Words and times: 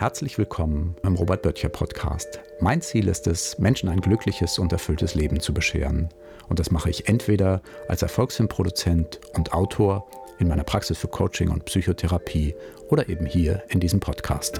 Herzlich 0.00 0.38
willkommen 0.38 0.96
im 1.02 1.14
Robert 1.14 1.42
Böttcher 1.42 1.68
Podcast. 1.68 2.40
Mein 2.58 2.80
Ziel 2.80 3.06
ist 3.06 3.26
es, 3.26 3.58
Menschen 3.58 3.90
ein 3.90 4.00
glückliches 4.00 4.58
und 4.58 4.72
erfülltes 4.72 5.14
Leben 5.14 5.40
zu 5.40 5.52
bescheren. 5.52 6.08
Und 6.48 6.58
das 6.58 6.70
mache 6.70 6.88
ich 6.88 7.06
entweder 7.06 7.60
als 7.86 8.00
Erfolgsfilmproduzent 8.00 9.20
und 9.34 9.52
Autor 9.52 10.08
in 10.38 10.48
meiner 10.48 10.64
Praxis 10.64 10.96
für 10.96 11.08
Coaching 11.08 11.50
und 11.50 11.66
Psychotherapie 11.66 12.54
oder 12.88 13.10
eben 13.10 13.26
hier 13.26 13.62
in 13.68 13.78
diesem 13.78 14.00
Podcast. 14.00 14.58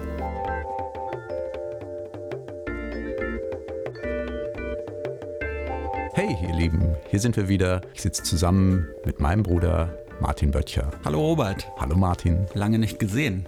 Hey, 6.12 6.36
ihr 6.42 6.54
Lieben, 6.54 6.96
hier 7.08 7.20
sind 7.20 7.38
wir 7.38 7.48
wieder. 7.48 7.80
Ich 7.94 8.02
sitze 8.02 8.24
zusammen 8.24 8.88
mit 9.06 9.20
meinem 9.20 9.42
Bruder 9.42 10.00
Martin 10.20 10.50
Böttcher. 10.50 10.90
Hallo 11.04 11.18
Robert. 11.18 11.66
Hallo 11.78 11.96
Martin. 11.96 12.46
Lange 12.52 12.78
nicht 12.78 12.98
gesehen. 12.98 13.46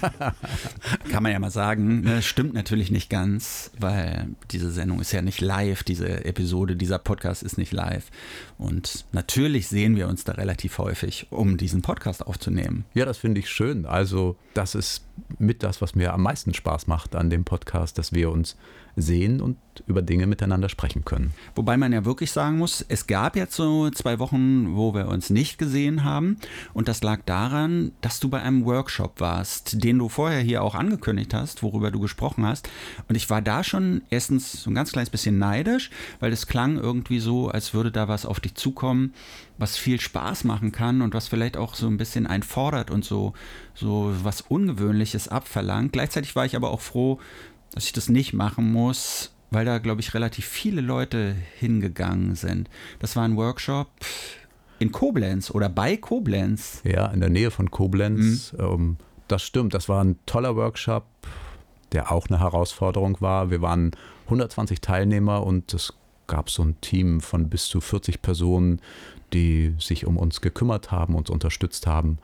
Kann 1.10 1.22
man 1.22 1.32
ja 1.32 1.38
mal 1.38 1.50
sagen. 1.50 2.02
Das 2.02 2.12
ne, 2.12 2.22
stimmt 2.22 2.54
natürlich 2.54 2.90
nicht 2.90 3.10
ganz, 3.10 3.70
weil 3.78 4.28
diese 4.50 4.70
Sendung 4.70 5.00
ist 5.00 5.12
ja 5.12 5.22
nicht 5.22 5.40
live, 5.40 5.82
diese 5.82 6.24
Episode, 6.24 6.76
dieser 6.76 6.98
Podcast 6.98 7.42
ist 7.42 7.58
nicht 7.58 7.72
live. 7.72 8.10
Und 8.58 9.06
natürlich 9.12 9.68
sehen 9.68 9.96
wir 9.96 10.08
uns 10.08 10.24
da 10.24 10.32
relativ 10.32 10.78
häufig, 10.78 11.26
um 11.30 11.56
diesen 11.56 11.82
Podcast 11.82 12.26
aufzunehmen. 12.26 12.84
Ja, 12.94 13.04
das 13.04 13.18
finde 13.18 13.40
ich 13.40 13.48
schön. 13.48 13.86
Also 13.86 14.36
das 14.54 14.74
ist 14.74 15.04
mit 15.38 15.62
das, 15.62 15.80
was 15.80 15.94
mir 15.94 16.12
am 16.12 16.22
meisten 16.22 16.54
Spaß 16.54 16.86
macht 16.86 17.14
an 17.14 17.30
dem 17.30 17.44
Podcast, 17.44 17.98
dass 17.98 18.12
wir 18.12 18.30
uns 18.30 18.56
sehen 18.96 19.42
und 19.42 19.58
über 19.86 20.00
Dinge 20.00 20.26
miteinander 20.26 20.70
sprechen 20.70 21.04
können. 21.04 21.32
Wobei 21.54 21.76
man 21.76 21.92
ja 21.92 22.06
wirklich 22.06 22.32
sagen 22.32 22.56
muss, 22.56 22.84
es 22.88 23.06
gab 23.06 23.36
jetzt 23.36 23.54
so 23.54 23.90
zwei 23.90 24.18
Wochen, 24.18 24.74
wo 24.74 24.94
wir 24.94 25.08
uns 25.08 25.28
nicht 25.28 25.58
gesehen 25.58 26.02
haben. 26.02 26.38
Und 26.72 26.88
das 26.88 27.02
lag 27.02 27.20
daran, 27.26 27.92
dass 28.00 28.20
du 28.20 28.30
bei 28.30 28.40
einem 28.40 28.64
Workshop 28.64 29.20
warst, 29.20 29.84
den 29.84 29.98
du 29.98 30.08
vorher 30.08 30.40
hier 30.40 30.62
auch 30.62 30.74
angekündigt 30.76 31.34
hast, 31.34 31.62
worüber 31.62 31.90
du 31.90 32.00
gesprochen 32.00 32.46
hast. 32.46 32.68
Und 33.08 33.14
ich 33.14 33.28
war 33.30 33.42
da 33.42 33.64
schon 33.64 34.02
erstens 34.10 34.52
so 34.52 34.70
ein 34.70 34.74
ganz 34.74 34.92
kleines 34.92 35.10
bisschen 35.10 35.38
neidisch, 35.38 35.90
weil 36.20 36.32
es 36.32 36.46
klang 36.46 36.76
irgendwie 36.76 37.20
so, 37.20 37.48
als 37.48 37.74
würde 37.74 37.90
da 37.90 38.08
was 38.08 38.26
auf 38.26 38.40
dich 38.40 38.54
zukommen, 38.54 39.14
was 39.58 39.76
viel 39.76 40.00
Spaß 40.00 40.44
machen 40.44 40.72
kann 40.72 41.02
und 41.02 41.14
was 41.14 41.28
vielleicht 41.28 41.56
auch 41.56 41.74
so 41.74 41.86
ein 41.86 41.96
bisschen 41.96 42.26
einfordert 42.26 42.90
und 42.90 43.04
so, 43.04 43.32
so 43.74 44.14
was 44.22 44.40
Ungewöhnliches 44.40 45.28
abverlangt. 45.28 45.92
Gleichzeitig 45.92 46.36
war 46.36 46.46
ich 46.46 46.56
aber 46.56 46.70
auch 46.70 46.80
froh, 46.80 47.18
dass 47.72 47.84
ich 47.84 47.92
das 47.92 48.08
nicht 48.08 48.32
machen 48.32 48.72
muss, 48.72 49.32
weil 49.50 49.64
da, 49.64 49.78
glaube 49.78 50.00
ich, 50.00 50.14
relativ 50.14 50.46
viele 50.46 50.80
Leute 50.80 51.34
hingegangen 51.58 52.34
sind. 52.34 52.68
Das 52.98 53.16
war 53.16 53.24
ein 53.24 53.36
Workshop 53.36 53.88
in 54.78 54.92
Koblenz 54.92 55.50
oder 55.50 55.68
bei 55.68 55.96
Koblenz. 55.96 56.82
Ja, 56.84 57.06
in 57.08 57.20
der 57.20 57.30
Nähe 57.30 57.50
von 57.50 57.70
Koblenz. 57.70 58.52
Mhm. 58.52 58.60
Ähm, 58.60 58.96
das 59.28 59.42
stimmt, 59.42 59.74
das 59.74 59.88
war 59.88 60.02
ein 60.02 60.18
toller 60.26 60.56
Workshop, 60.56 61.04
der 61.92 62.12
auch 62.12 62.28
eine 62.28 62.40
Herausforderung 62.40 63.20
war. 63.20 63.50
Wir 63.50 63.62
waren 63.62 63.92
120 64.26 64.80
Teilnehmer 64.80 65.44
und 65.44 65.72
es 65.74 65.92
gab 66.26 66.50
so 66.50 66.62
ein 66.62 66.80
Team 66.80 67.20
von 67.20 67.48
bis 67.48 67.66
zu 67.66 67.80
40 67.80 68.22
Personen, 68.22 68.80
die 69.32 69.74
sich 69.78 70.06
um 70.06 70.16
uns 70.16 70.40
gekümmert 70.40 70.90
haben, 70.90 71.14
uns 71.14 71.30
unterstützt 71.30 71.86
haben. 71.86 72.18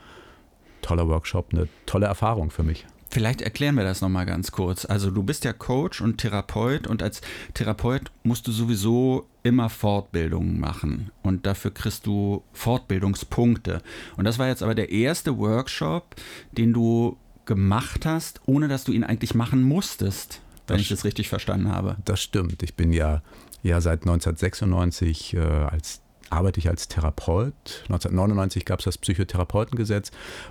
Toller 0.82 1.08
Workshop, 1.08 1.52
eine 1.52 1.68
tolle 1.86 2.06
Erfahrung 2.06 2.50
für 2.50 2.62
mich. 2.62 2.86
Vielleicht 3.12 3.42
erklären 3.42 3.74
wir 3.74 3.84
das 3.84 4.00
nochmal 4.00 4.24
ganz 4.24 4.52
kurz. 4.52 4.86
Also 4.86 5.10
du 5.10 5.22
bist 5.22 5.44
ja 5.44 5.52
Coach 5.52 6.00
und 6.00 6.16
Therapeut 6.16 6.86
und 6.86 7.02
als 7.02 7.20
Therapeut 7.52 8.10
musst 8.22 8.46
du 8.46 8.52
sowieso 8.52 9.26
immer 9.42 9.68
Fortbildungen 9.68 10.58
machen 10.58 11.10
und 11.22 11.44
dafür 11.44 11.74
kriegst 11.74 12.06
du 12.06 12.42
Fortbildungspunkte. 12.54 13.82
Und 14.16 14.24
das 14.24 14.38
war 14.38 14.48
jetzt 14.48 14.62
aber 14.62 14.74
der 14.74 14.88
erste 14.88 15.36
Workshop, 15.36 16.14
den 16.52 16.72
du 16.72 17.18
gemacht 17.44 18.06
hast, 18.06 18.40
ohne 18.46 18.66
dass 18.66 18.84
du 18.84 18.92
ihn 18.92 19.04
eigentlich 19.04 19.34
machen 19.34 19.62
musstest, 19.62 20.40
wenn 20.66 20.78
das 20.78 20.80
ich 20.80 20.88
das 20.88 21.04
richtig 21.04 21.28
verstanden 21.28 21.68
habe. 21.68 21.98
Das 22.06 22.22
stimmt. 22.22 22.62
Ich 22.62 22.76
bin 22.76 22.94
ja, 22.94 23.20
ja 23.62 23.82
seit 23.82 24.04
1996 24.04 25.34
äh, 25.34 25.38
als 25.38 26.00
arbeite 26.32 26.58
ich 26.58 26.68
als 26.68 26.88
Therapeut. 26.88 27.82
1999 27.84 28.64
gab 28.64 28.80
es 28.80 28.86
das 28.86 28.98
Psychotherapeutengesetz 28.98 30.10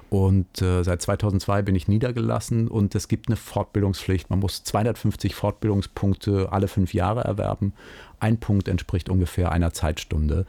und 0.10 0.62
äh, 0.62 0.84
seit 0.84 1.02
2002 1.02 1.62
bin 1.64 1.76
ich 1.76 1.88
niedergelassen 1.88 2.68
und 2.68 2.96
es 2.96 3.08
gibt 3.08 3.28
eine 3.28 3.36
Fortbildungspflicht. 3.36 4.30
Man 4.30 4.40
muss 4.40 4.64
250 4.64 5.36
Fortbildungspunkte 5.36 6.50
alle 6.52 6.68
fünf 6.68 6.94
Jahre 6.94 7.24
erwerben. 7.24 7.74
Ein 8.20 8.40
Punkt 8.40 8.68
entspricht 8.68 9.10
ungefähr 9.10 9.52
einer 9.52 9.74
Zeitstunde. 9.74 10.46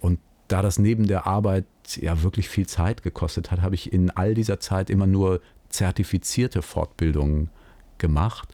Und 0.00 0.18
da 0.48 0.62
das 0.62 0.78
neben 0.78 1.06
der 1.06 1.26
Arbeit 1.26 1.64
ja 1.96 2.22
wirklich 2.22 2.48
viel 2.48 2.66
Zeit 2.66 3.02
gekostet 3.02 3.50
hat, 3.50 3.62
habe 3.62 3.74
ich 3.74 3.92
in 3.92 4.10
all 4.10 4.34
dieser 4.34 4.60
Zeit 4.60 4.90
immer 4.90 5.06
nur 5.06 5.40
zertifizierte 5.68 6.60
Fortbildungen 6.60 7.50
gemacht. 7.98 8.48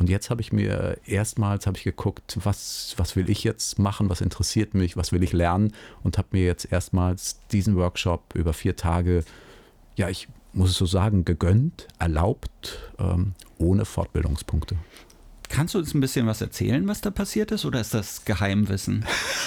Und 0.00 0.08
jetzt 0.08 0.30
habe 0.30 0.40
ich 0.40 0.50
mir 0.50 0.96
erstmals 1.04 1.66
habe 1.66 1.76
ich 1.76 1.84
geguckt, 1.84 2.38
was, 2.42 2.94
was 2.96 3.16
will 3.16 3.28
ich 3.28 3.44
jetzt 3.44 3.78
machen, 3.78 4.08
was 4.08 4.22
interessiert 4.22 4.72
mich, 4.72 4.96
was 4.96 5.12
will 5.12 5.22
ich 5.22 5.34
lernen 5.34 5.74
und 6.02 6.16
habe 6.16 6.28
mir 6.32 6.42
jetzt 6.42 6.72
erstmals 6.72 7.38
diesen 7.52 7.76
Workshop 7.76 8.34
über 8.34 8.54
vier 8.54 8.76
Tage, 8.76 9.24
ja, 9.96 10.08
ich 10.08 10.26
muss 10.54 10.70
es 10.70 10.76
so 10.76 10.86
sagen, 10.86 11.26
gegönnt, 11.26 11.86
erlaubt, 11.98 12.78
ähm, 12.98 13.34
ohne 13.58 13.84
Fortbildungspunkte. 13.84 14.76
Kannst 15.50 15.74
du 15.74 15.78
uns 15.78 15.92
ein 15.94 16.00
bisschen 16.00 16.28
was 16.28 16.40
erzählen, 16.40 16.86
was 16.86 17.00
da 17.00 17.10
passiert 17.10 17.50
ist, 17.50 17.64
oder 17.64 17.80
ist 17.80 17.92
das 17.92 18.24
Geheimwissen? 18.24 19.04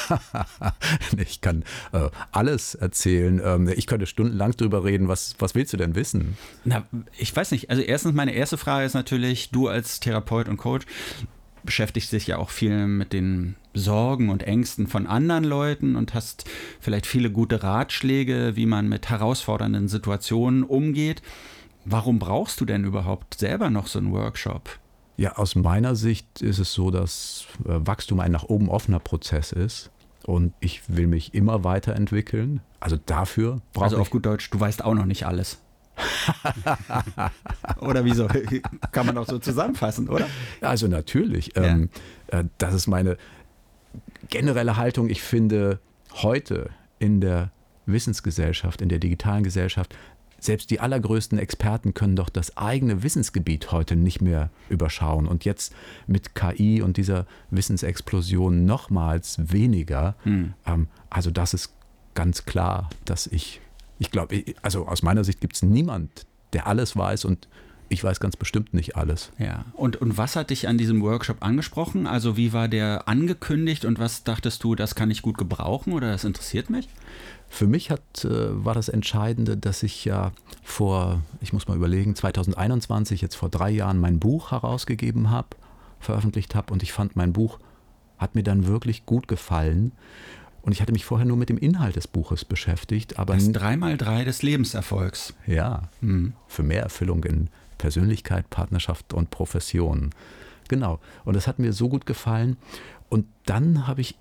ich 1.17 1.39
kann 1.39 1.63
äh, 1.93 2.09
alles 2.33 2.75
erzählen. 2.75 3.41
Ähm, 3.43 3.69
ich 3.69 3.87
könnte 3.87 4.05
stundenlang 4.05 4.51
drüber 4.51 4.83
reden. 4.83 5.07
Was, 5.07 5.35
was 5.39 5.55
willst 5.55 5.71
du 5.71 5.77
denn 5.77 5.95
wissen? 5.95 6.37
Na, 6.65 6.83
ich 7.17 7.33
weiß 7.33 7.51
nicht. 7.51 7.69
Also 7.69 7.81
erstens, 7.81 8.13
meine 8.13 8.33
erste 8.33 8.57
Frage 8.57 8.85
ist 8.85 8.95
natürlich, 8.95 9.51
du 9.51 9.69
als 9.69 10.01
Therapeut 10.01 10.49
und 10.49 10.57
Coach 10.57 10.85
beschäftigst 11.63 12.11
dich 12.11 12.27
ja 12.27 12.37
auch 12.37 12.49
viel 12.49 12.85
mit 12.85 13.13
den 13.13 13.55
Sorgen 13.73 14.29
und 14.29 14.43
Ängsten 14.43 14.87
von 14.87 15.07
anderen 15.07 15.45
Leuten 15.45 15.95
und 15.95 16.13
hast 16.13 16.43
vielleicht 16.81 17.07
viele 17.07 17.31
gute 17.31 17.63
Ratschläge, 17.63 18.57
wie 18.57 18.65
man 18.65 18.89
mit 18.89 19.09
herausfordernden 19.09 19.87
Situationen 19.87 20.63
umgeht. 20.63 21.21
Warum 21.85 22.19
brauchst 22.19 22.59
du 22.59 22.65
denn 22.65 22.83
überhaupt 22.83 23.35
selber 23.35 23.69
noch 23.69 23.87
so 23.87 23.99
einen 23.99 24.11
Workshop? 24.11 24.82
Ja, 25.15 25.33
aus 25.33 25.55
meiner 25.55 25.95
Sicht 25.95 26.41
ist 26.41 26.59
es 26.59 26.73
so, 26.73 26.89
dass 26.91 27.45
äh, 27.65 27.85
Wachstum 27.85 28.19
ein 28.19 28.31
nach 28.31 28.43
oben 28.43 28.69
offener 28.69 28.99
Prozess 28.99 29.51
ist. 29.51 29.91
Und 30.25 30.53
ich 30.59 30.81
will 30.87 31.07
mich 31.07 31.33
immer 31.33 31.63
weiterentwickeln. 31.63 32.61
Also 32.79 32.97
dafür 33.05 33.61
brauche 33.73 33.85
Also 33.85 33.97
auf 33.97 34.09
gut 34.09 34.25
Deutsch, 34.25 34.49
du 34.49 34.59
weißt 34.59 34.83
auch 34.83 34.93
noch 34.93 35.05
nicht 35.05 35.25
alles. 35.25 35.59
oder 37.79 38.03
wieso? 38.03 38.27
Kann 38.91 39.05
man 39.05 39.17
auch 39.17 39.27
so 39.27 39.37
zusammenfassen, 39.37 40.09
oder? 40.09 40.27
Also 40.61 40.87
natürlich. 40.87 41.51
Ja. 41.55 41.63
Ähm, 41.63 41.89
äh, 42.27 42.45
das 42.57 42.73
ist 42.73 42.87
meine 42.87 43.17
generelle 44.29 44.77
Haltung. 44.77 45.09
Ich 45.09 45.21
finde 45.21 45.79
heute 46.13 46.69
in 46.99 47.21
der 47.21 47.51
Wissensgesellschaft, 47.85 48.81
in 48.81 48.89
der 48.89 48.99
digitalen 48.99 49.43
Gesellschaft, 49.43 49.95
selbst 50.43 50.69
die 50.71 50.79
allergrößten 50.79 51.37
Experten 51.37 51.93
können 51.93 52.15
doch 52.15 52.29
das 52.29 52.57
eigene 52.57 53.03
Wissensgebiet 53.03 53.71
heute 53.71 53.95
nicht 53.95 54.21
mehr 54.21 54.49
überschauen. 54.69 55.27
Und 55.27 55.45
jetzt 55.45 55.73
mit 56.07 56.35
KI 56.35 56.81
und 56.81 56.97
dieser 56.97 57.25
Wissensexplosion 57.51 58.65
nochmals 58.65 59.37
weniger. 59.51 60.15
Hm. 60.23 60.53
Ähm, 60.65 60.87
also 61.09 61.31
das 61.31 61.53
ist 61.53 61.73
ganz 62.13 62.45
klar, 62.45 62.89
dass 63.05 63.27
ich, 63.27 63.61
ich 63.99 64.11
glaube, 64.11 64.43
also 64.61 64.87
aus 64.87 65.01
meiner 65.01 65.23
Sicht 65.23 65.41
gibt 65.41 65.55
es 65.55 65.63
niemand, 65.63 66.25
der 66.53 66.67
alles 66.67 66.95
weiß 66.95 67.25
und 67.25 67.47
ich 67.93 68.03
weiß 68.03 68.19
ganz 68.19 68.35
bestimmt 68.35 68.73
nicht 68.73 68.95
alles. 68.95 69.31
Ja. 69.37 69.65
Und, 69.73 69.97
und 69.97 70.17
was 70.17 70.35
hat 70.35 70.49
dich 70.49 70.67
an 70.67 70.77
diesem 70.77 71.01
Workshop 71.01 71.37
angesprochen? 71.41 72.07
Also 72.07 72.35
wie 72.37 72.51
war 72.51 72.67
der 72.67 73.07
angekündigt 73.07 73.85
und 73.85 73.99
was 73.99 74.23
dachtest 74.23 74.63
du, 74.63 74.75
das 74.75 74.95
kann 74.95 75.11
ich 75.11 75.21
gut 75.21 75.37
gebrauchen 75.37 75.93
oder 75.93 76.11
das 76.11 76.23
interessiert 76.23 76.69
mich? 76.69 76.89
Für 77.49 77.67
mich 77.67 77.91
hat, 77.91 78.25
äh, 78.25 78.65
war 78.65 78.73
das 78.73 78.89
Entscheidende, 78.89 79.55
dass 79.55 79.83
ich 79.83 80.05
ja 80.05 80.31
vor, 80.63 81.21
ich 81.39 81.53
muss 81.53 81.67
mal 81.67 81.77
überlegen, 81.77 82.15
2021, 82.15 83.21
jetzt 83.21 83.35
vor 83.35 83.49
drei 83.49 83.69
Jahren, 83.69 83.99
mein 83.99 84.19
Buch 84.19 84.51
herausgegeben 84.51 85.29
habe, 85.29 85.49
veröffentlicht 85.99 86.55
habe 86.55 86.73
und 86.73 86.81
ich 86.81 86.91
fand, 86.91 87.15
mein 87.15 87.31
Buch 87.31 87.59
hat 88.17 88.35
mir 88.35 88.43
dann 88.43 88.65
wirklich 88.65 89.05
gut 89.05 89.27
gefallen. 89.27 89.91
Und 90.63 90.71
ich 90.71 90.81
hatte 90.81 90.93
mich 90.93 91.03
vorher 91.03 91.27
nur 91.27 91.35
mit 91.35 91.49
dem 91.49 91.57
Inhalt 91.57 91.97
des 91.97 92.07
Buches 92.07 92.45
beschäftigt. 92.45 93.19
Aber 93.19 93.33
das 93.33 93.49
3x3 93.49 94.23
des 94.23 94.43
Lebenserfolgs. 94.43 95.33
Ja, 95.45 95.89
mhm. 95.99 96.33
für 96.47 96.63
mehr 96.63 96.83
Erfüllung 96.83 97.25
in 97.25 97.49
Persönlichkeit, 97.83 98.49
Partnerschaft 98.49 99.13
und 99.13 99.29
Profession. 99.29 100.11
Genau. 100.69 101.01
Und 101.25 101.35
das 101.35 101.47
hat 101.47 101.59
mir 101.59 101.73
so 101.73 101.89
gut 101.89 102.05
gefallen. 102.05 102.55
Und 103.09 103.25
dann 103.45 103.87
habe 103.87 103.99
ich 103.99 104.17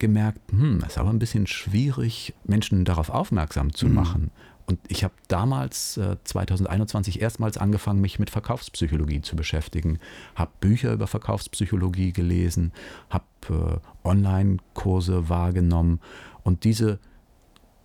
gemerkt, 0.00 0.40
hm, 0.50 0.78
es 0.78 0.88
ist 0.88 0.98
aber 0.98 1.10
ein 1.10 1.20
bisschen 1.20 1.46
schwierig, 1.46 2.34
Menschen 2.42 2.84
darauf 2.84 3.08
aufmerksam 3.08 3.72
zu 3.72 3.86
mhm. 3.86 3.94
machen. 3.94 4.30
Und 4.66 4.80
ich 4.88 5.04
habe 5.04 5.14
damals, 5.28 5.96
äh, 5.96 6.16
2021, 6.24 7.22
erstmals 7.22 7.56
angefangen, 7.56 8.00
mich 8.00 8.18
mit 8.18 8.30
Verkaufspsychologie 8.30 9.20
zu 9.20 9.36
beschäftigen. 9.36 10.00
Habe 10.34 10.50
Bücher 10.58 10.92
über 10.92 11.06
Verkaufspsychologie 11.06 12.12
gelesen, 12.12 12.72
habe 13.10 13.24
äh, 13.48 14.08
Online-Kurse 14.08 15.28
wahrgenommen. 15.28 16.00
Und 16.42 16.64
diese 16.64 16.98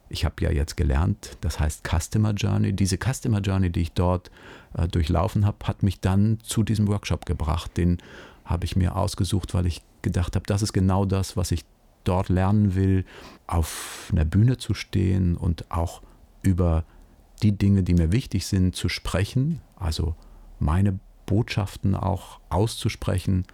ich 0.09 0.25
habe 0.25 0.35
ja 0.43 0.51
jetzt 0.51 0.77
gelernt, 0.77 1.37
das 1.41 1.59
heißt 1.59 1.87
Customer 1.87 2.33
Journey. 2.33 2.73
Diese 2.73 2.97
Customer 2.97 3.39
Journey, 3.39 3.71
die 3.71 3.81
ich 3.81 3.93
dort 3.93 4.29
äh, 4.77 4.87
durchlaufen 4.87 5.45
habe, 5.45 5.57
hat 5.65 5.83
mich 5.83 5.99
dann 5.99 6.39
zu 6.43 6.63
diesem 6.63 6.87
Workshop 6.87 7.25
gebracht. 7.25 7.77
Den 7.77 7.97
habe 8.45 8.65
ich 8.65 8.75
mir 8.75 8.95
ausgesucht, 8.95 9.53
weil 9.53 9.65
ich 9.65 9.81
gedacht 10.01 10.35
habe, 10.35 10.45
das 10.45 10.61
ist 10.61 10.73
genau 10.73 11.05
das, 11.05 11.35
was 11.37 11.51
ich 11.51 11.65
dort 12.03 12.29
lernen 12.29 12.75
will, 12.75 13.05
auf 13.47 14.09
einer 14.11 14.25
Bühne 14.25 14.57
zu 14.57 14.73
stehen 14.73 15.37
und 15.37 15.71
auch 15.71 16.01
über 16.41 16.83
die 17.41 17.57
Dinge, 17.57 17.83
die 17.83 17.93
mir 17.93 18.11
wichtig 18.11 18.45
sind, 18.45 18.75
zu 18.75 18.89
sprechen, 18.89 19.61
also 19.75 20.15
meine 20.59 20.99
Botschaften 21.25 21.95
auch 21.95 22.39
auszusprechen. 22.49 23.45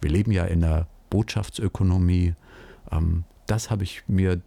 Wir 0.00 0.10
leben 0.10 0.32
ja 0.32 0.44
in 0.44 0.64
einer 0.64 0.86
Botschaftsökonomie. 1.10 2.34
Ähm, 2.90 3.24
das 3.46 3.70
habe 3.70 3.84
ich 3.84 4.02
mir 4.06 4.40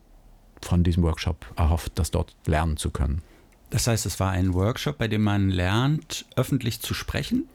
von 0.62 0.84
diesem 0.84 1.04
Workshop 1.04 1.46
erhofft, 1.56 1.94
das 1.96 2.12
dort 2.12 2.36
lernen 2.46 2.78
zu 2.78 2.92
können. 2.92 3.22
Das 3.70 3.88
heißt, 3.88 4.06
es 4.06 4.20
war 4.20 4.32
ein 4.32 4.54
Workshop, 4.54 4.98
bei 4.98 5.08
dem 5.08 5.24
man 5.24 5.50
lernt, 5.50 6.26
öffentlich 6.36 6.82
zu 6.82 6.94
sprechen? 6.94 7.48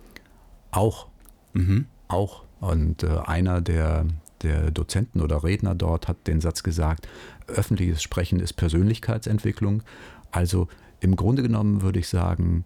Auch. 0.70 1.08
Mhm. 1.54 1.87
Auch. 2.08 2.44
Und 2.60 3.02
äh, 3.02 3.19
einer 3.25 3.60
der, 3.60 4.06
der 4.43 4.70
Dozenten 4.70 5.20
oder 5.20 5.43
Redner 5.43 5.75
dort 5.75 6.08
hat 6.08 6.26
den 6.26 6.40
Satz 6.40 6.62
gesagt, 6.62 7.08
öffentliches 7.46 8.02
Sprechen 8.02 8.40
ist 8.40 8.54
Persönlichkeitsentwicklung. 8.54 9.82
Also 10.31 10.69
im 11.00 11.16
Grunde 11.16 11.43
genommen 11.43 11.82
würde 11.82 11.99
ich 11.99 12.08
sagen, 12.08 12.64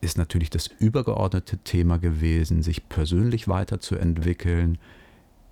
ist 0.00 0.18
natürlich 0.18 0.50
das 0.50 0.66
übergeordnete 0.66 1.58
Thema 1.58 1.98
gewesen, 1.98 2.62
sich 2.62 2.88
persönlich 2.88 3.48
weiterzuentwickeln 3.48 4.78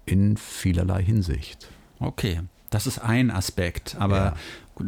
in 0.07 0.37
vielerlei 0.37 1.03
Hinsicht. 1.03 1.69
Okay, 1.99 2.41
das 2.75 2.89
ist 2.89 2.99
ein 2.99 3.31
Aspekt, 3.31 3.97
aber 4.01 4.35
ja. 4.81 4.85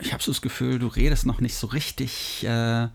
ich 0.00 0.12
habe 0.12 0.22
so 0.22 0.30
das 0.30 0.42
Gefühl, 0.42 0.78
du 0.78 0.88
redest 0.88 1.24
noch 1.24 1.40
nicht 1.40 1.54
so 1.54 1.68
richtig 1.68 2.44
äh, 2.44 2.88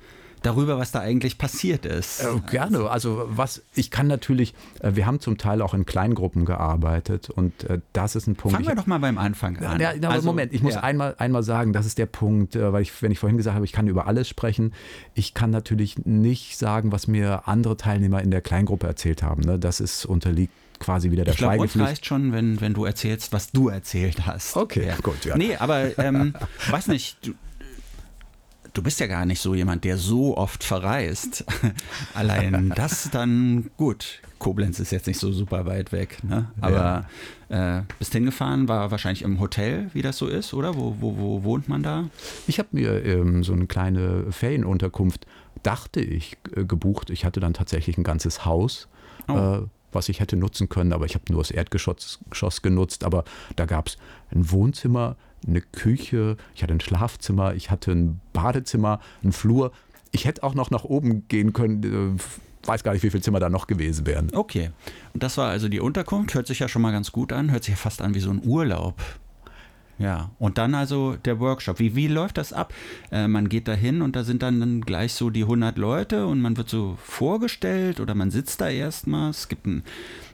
darüber, 0.44 0.78
was 0.78 0.92
da 0.92 1.00
eigentlich 1.00 1.40
passiert 1.40 1.88
ist. 1.88 2.24
Äh, 2.24 2.40
gerne. 2.52 2.90
Also 2.92 3.26
was 3.28 3.64
ich 3.74 3.90
kann 3.90 4.06
natürlich, 4.06 4.54
äh, 4.82 4.92
wir 4.94 5.08
haben 5.08 5.20
zum 5.20 5.40
Teil 5.40 5.64
auch 5.64 5.74
in 5.74 5.88
Kleingruppen 5.88 6.46
gearbeitet 6.46 7.32
und 7.32 7.64
äh, 7.64 7.80
das 7.94 8.16
ist 8.16 8.28
ein 8.28 8.36
Punkt. 8.36 8.56
Fangen 8.56 8.68
wir 8.68 8.76
doch 8.76 8.86
mal 8.86 9.00
beim 9.00 9.18
Anfang 9.18 9.58
an. 9.58 9.82
Ja, 9.82 9.94
ja 9.94 10.10
also, 10.10 10.28
Moment, 10.28 10.54
ich 10.54 10.62
muss 10.62 10.76
ja. 10.76 10.82
einmal, 10.82 11.16
einmal 11.18 11.42
sagen, 11.42 11.74
das 11.74 11.88
ist 11.88 11.98
der 11.98 12.06
Punkt, 12.06 12.56
äh, 12.56 12.72
weil 12.72 12.84
ich, 12.84 13.02
wenn 13.02 13.12
ich 13.12 13.18
vorhin 13.18 13.38
gesagt 13.38 13.56
habe, 13.56 13.66
ich 13.66 13.72
kann 13.72 13.88
über 13.88 14.06
alles 14.06 14.30
sprechen, 14.30 14.74
ich 15.16 15.34
kann 15.34 15.50
natürlich 15.50 16.06
nicht 16.06 16.58
sagen, 16.58 16.92
was 16.92 17.08
mir 17.08 17.48
andere 17.48 17.78
Teilnehmer 17.78 18.22
in 18.22 18.30
der 18.30 18.42
Kleingruppe 18.42 18.86
erzählt 18.86 19.24
haben. 19.24 19.42
Ne? 19.42 19.58
Das 19.58 19.80
ist 19.80 20.06
unterliegt 20.06 20.54
quasi 20.80 21.12
wieder 21.12 21.24
der 21.24 21.34
ich 21.34 21.38
glaub, 21.38 21.54
Schweigepflicht. 21.54 21.86
Es 21.86 21.90
reicht 21.92 22.06
schon, 22.06 22.32
wenn, 22.32 22.62
wenn 22.62 22.74
du 22.74 22.86
erzählst, 22.86 23.34
was 23.34 23.52
du 23.52 23.70
erzählt 23.70 24.26
hast. 24.26 24.56
Okay, 24.56 24.88
ja. 24.88 24.96
gut, 24.98 25.26
ja. 25.26 25.38
Nee, 25.38 25.56
aber 25.56 25.98
ähm, 25.98 26.34
weiß 26.70 26.88
nicht, 26.88 27.18
du, 27.26 27.34
du 28.74 28.84
bist 28.84 29.00
ja 29.00 29.08
gar 29.08 29.26
nicht 29.26 29.40
so 29.40 29.56
jemand, 29.56 29.84
der 29.84 29.98
so 29.98 30.38
oft 30.38 30.64
verreist. 30.64 31.46
Allein 32.14 32.74
das 32.76 33.10
dann 33.12 33.72
gut. 33.78 34.20
Koblenz 34.38 34.80
ist 34.80 34.92
jetzt 34.92 35.08
nicht 35.08 35.20
so 35.20 35.32
super 35.32 35.66
weit 35.66 35.92
weg, 35.92 36.18
ne? 36.24 36.52
aber 36.60 37.08
ja. 37.50 37.80
äh, 37.80 37.84
bist 37.98 38.14
hingefahren, 38.14 38.68
war 38.68 38.92
wahrscheinlich 38.92 39.24
im 39.24 39.40
Hotel, 39.40 39.90
wie 39.94 40.02
das 40.02 40.18
so 40.18 40.28
ist, 40.28 40.54
oder? 40.54 40.76
Wo, 40.76 40.98
wo, 41.00 41.18
wo 41.18 41.44
wohnt 41.44 41.70
man 41.70 41.84
da? 41.84 42.10
Ich 42.46 42.60
habe 42.60 42.70
mir 42.74 43.04
ähm, 43.06 43.44
so 43.44 43.54
eine 43.54 43.66
kleine 43.66 44.32
Ferienunterkunft, 44.32 45.26
dachte 45.64 46.02
ich, 46.02 46.38
äh, 46.56 46.66
gebucht. 46.66 47.10
Ich 47.10 47.26
hatte 47.26 47.40
dann 47.40 47.54
tatsächlich 47.54 47.98
ein 47.98 48.04
ganzes 48.04 48.46
Haus. 48.46 48.88
Oh. 49.28 49.34
Äh, 49.34 49.62
was 49.96 50.10
ich 50.10 50.20
hätte 50.20 50.36
nutzen 50.36 50.70
können, 50.70 50.94
aber 50.94 51.06
ich 51.06 51.16
habe 51.16 51.26
nur 51.32 51.42
das 51.42 51.52
Erdgeschoss 51.52 52.62
genutzt. 52.62 53.04
Aber 53.04 53.24
da 53.56 53.66
gab 53.66 53.88
es 53.88 53.98
ein 54.32 54.52
Wohnzimmer, 54.52 55.16
eine 55.48 55.62
Küche, 55.62 56.38
ich 56.54 56.64
hatte 56.64 56.74
ein 56.74 56.82
Schlafzimmer, 56.82 57.56
ich 57.56 57.72
hatte 57.72 57.92
ein 57.92 58.20
Badezimmer, 58.34 59.00
einen 59.24 59.32
Flur. 59.32 59.72
Ich 60.12 60.26
hätte 60.26 60.44
auch 60.44 60.54
noch 60.54 60.72
nach 60.72 60.84
oben 60.84 61.28
gehen 61.28 61.54
können. 61.54 62.18
Äh, 62.18 62.68
weiß 62.68 62.84
gar 62.84 62.94
nicht, 62.94 63.04
wie 63.04 63.10
viele 63.10 63.22
Zimmer 63.22 63.40
da 63.40 63.50
noch 63.50 63.68
gewesen 63.68 64.06
wären. 64.06 64.34
Okay. 64.34 64.72
Und 65.14 65.24
das 65.24 65.38
war 65.38 65.50
also 65.50 65.70
die 65.70 65.80
Unterkunft. 65.80 66.34
Hört 66.34 66.48
sich 66.48 66.60
ja 66.60 66.68
schon 66.68 66.82
mal 66.82 66.92
ganz 66.92 67.12
gut 67.12 67.32
an. 67.32 67.52
Hört 67.52 67.64
sich 67.64 67.74
ja 67.74 67.78
fast 67.78 68.02
an 68.02 68.16
wie 68.16 68.20
so 68.20 68.32
ein 68.32 68.42
Urlaub. 68.44 68.96
Ja, 69.98 70.32
und 70.40 70.58
dann 70.58 70.76
also 70.76 71.16
der 71.16 71.40
Workshop. 71.40 71.80
Wie, 71.80 71.96
wie 71.96 72.08
läuft 72.08 72.38
das 72.38 72.52
ab? 72.52 72.74
Äh, 73.12 73.28
man 73.28 73.48
geht 73.48 73.68
da 73.68 73.74
hin 73.74 74.02
und 74.02 74.16
da 74.16 74.24
sind 74.24 74.44
dann, 74.44 74.60
dann 74.60 74.82
gleich 74.82 75.14
so 75.14 75.30
die 75.30 75.44
100 75.44 75.78
Leute 75.78 76.28
und 76.28 76.42
man 76.42 76.58
wird 76.58 76.70
so 76.70 76.98
vorgestellt 77.02 78.00
oder 78.00 78.14
man 78.14 78.32
sitzt 78.32 78.60
da 78.62 78.70
erstmal. 78.70 79.30
Es 79.30 79.48
gibt 79.48 79.66
ein, 79.66 79.84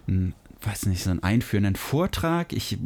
ein 0.08 0.34
weiß 0.64 0.88
nicht, 0.88 1.04
so 1.04 1.12
einen 1.12 1.24
einführenden 1.24 1.76
Vortrag. 1.76 2.54
Ich, 2.54 2.78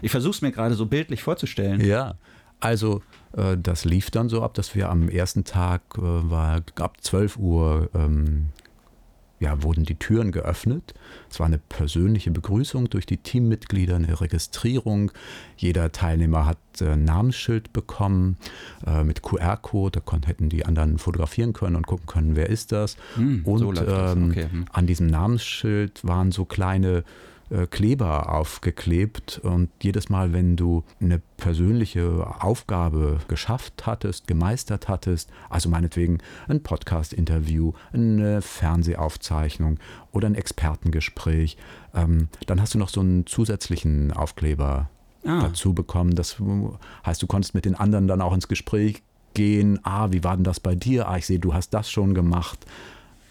ich 0.00 0.10
versuche 0.10 0.32
es 0.32 0.42
mir 0.42 0.52
gerade 0.52 0.74
so 0.74 0.86
bildlich 0.86 1.22
vorzustellen. 1.22 1.80
Ja, 1.80 2.14
also 2.60 3.02
äh, 3.36 3.56
das 3.60 3.84
lief 3.84 4.10
dann 4.10 4.28
so 4.28 4.42
ab, 4.42 4.54
dass 4.54 4.74
wir 4.74 4.90
am 4.90 5.08
ersten 5.08 5.44
Tag 5.44 5.82
äh, 5.96 6.00
war 6.00 6.62
ab 6.76 6.98
12 7.00 7.36
Uhr 7.36 7.90
ähm, 7.94 8.50
ja, 9.42 9.64
wurden 9.64 9.84
die 9.84 9.96
Türen 9.96 10.30
geöffnet. 10.30 10.94
Es 11.28 11.40
war 11.40 11.46
eine 11.46 11.58
persönliche 11.58 12.30
Begrüßung 12.30 12.88
durch 12.88 13.06
die 13.06 13.16
Teammitglieder, 13.16 13.96
eine 13.96 14.20
Registrierung. 14.20 15.10
Jeder 15.56 15.90
Teilnehmer 15.90 16.46
hat 16.46 16.58
äh, 16.80 16.90
ein 16.90 17.04
Namensschild 17.04 17.72
bekommen 17.72 18.36
äh, 18.86 19.02
mit 19.02 19.22
QR-Code. 19.22 20.00
Da 20.00 20.18
hätten 20.26 20.48
die 20.48 20.64
anderen 20.64 20.98
fotografieren 20.98 21.52
können 21.52 21.74
und 21.74 21.88
gucken 21.88 22.06
können, 22.06 22.36
wer 22.36 22.48
ist 22.48 22.70
das. 22.70 22.96
Hm, 23.16 23.42
und 23.44 23.58
so 23.58 23.74
ähm, 23.74 24.30
okay. 24.30 24.46
hm. 24.48 24.66
an 24.72 24.86
diesem 24.86 25.08
Namensschild 25.08 26.06
waren 26.06 26.30
so 26.30 26.44
kleine 26.44 27.02
Kleber 27.66 28.32
aufgeklebt 28.32 29.40
und 29.42 29.68
jedes 29.82 30.08
Mal, 30.08 30.32
wenn 30.32 30.56
du 30.56 30.84
eine 31.00 31.20
persönliche 31.36 32.26
Aufgabe 32.40 33.18
geschafft 33.28 33.84
hattest, 33.84 34.26
gemeistert 34.26 34.88
hattest, 34.88 35.30
also 35.50 35.68
meinetwegen 35.68 36.18
ein 36.48 36.62
Podcast-Interview, 36.62 37.72
eine 37.92 38.40
Fernsehaufzeichnung 38.40 39.78
oder 40.12 40.28
ein 40.28 40.34
Expertengespräch, 40.34 41.58
ähm, 41.94 42.28
dann 42.46 42.60
hast 42.60 42.74
du 42.74 42.78
noch 42.78 42.88
so 42.88 43.00
einen 43.00 43.26
zusätzlichen 43.26 44.12
Aufkleber 44.12 44.88
ah. 45.26 45.42
dazu 45.42 45.74
bekommen. 45.74 46.14
Das 46.14 46.36
heißt, 47.04 47.22
du 47.22 47.26
konntest 47.26 47.54
mit 47.54 47.64
den 47.64 47.74
anderen 47.74 48.08
dann 48.08 48.22
auch 48.22 48.32
ins 48.32 48.48
Gespräch 48.48 49.02
gehen. 49.34 49.78
Ah, 49.82 50.10
wie 50.10 50.24
war 50.24 50.36
denn 50.36 50.44
das 50.44 50.60
bei 50.60 50.74
dir? 50.74 51.08
Ah, 51.08 51.18
ich 51.18 51.26
sehe, 51.26 51.38
du 51.38 51.54
hast 51.54 51.70
das 51.70 51.90
schon 51.90 52.14
gemacht. 52.14 52.64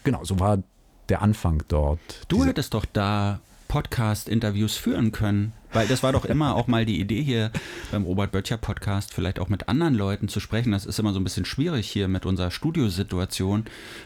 Genau, 0.04 0.24
so 0.24 0.38
war 0.40 0.62
der 1.08 1.22
Anfang 1.22 1.62
dort. 1.68 2.00
Du 2.28 2.44
hättest 2.44 2.74
doch 2.74 2.84
da 2.84 3.40
Podcast-Interviews 3.72 4.76
führen 4.76 5.12
können. 5.12 5.54
Weil 5.72 5.86
das 5.86 6.02
war 6.02 6.12
doch 6.12 6.26
immer 6.26 6.56
auch 6.56 6.66
mal 6.66 6.84
die 6.84 7.00
Idee 7.00 7.22
hier 7.22 7.50
beim 7.90 8.02
Robert 8.02 8.30
Böttcher 8.30 8.58
Podcast, 8.58 9.14
vielleicht 9.14 9.38
auch 9.38 9.48
mit 9.48 9.66
anderen 9.66 9.94
Leuten 9.94 10.28
zu 10.28 10.40
sprechen. 10.40 10.72
Das 10.72 10.84
ist 10.84 10.98
immer 10.98 11.14
so 11.14 11.20
ein 11.20 11.24
bisschen 11.24 11.46
schwierig 11.46 11.88
hier 11.88 12.06
mit 12.06 12.26
unserer 12.26 12.50
Studiosituation. 12.50 13.64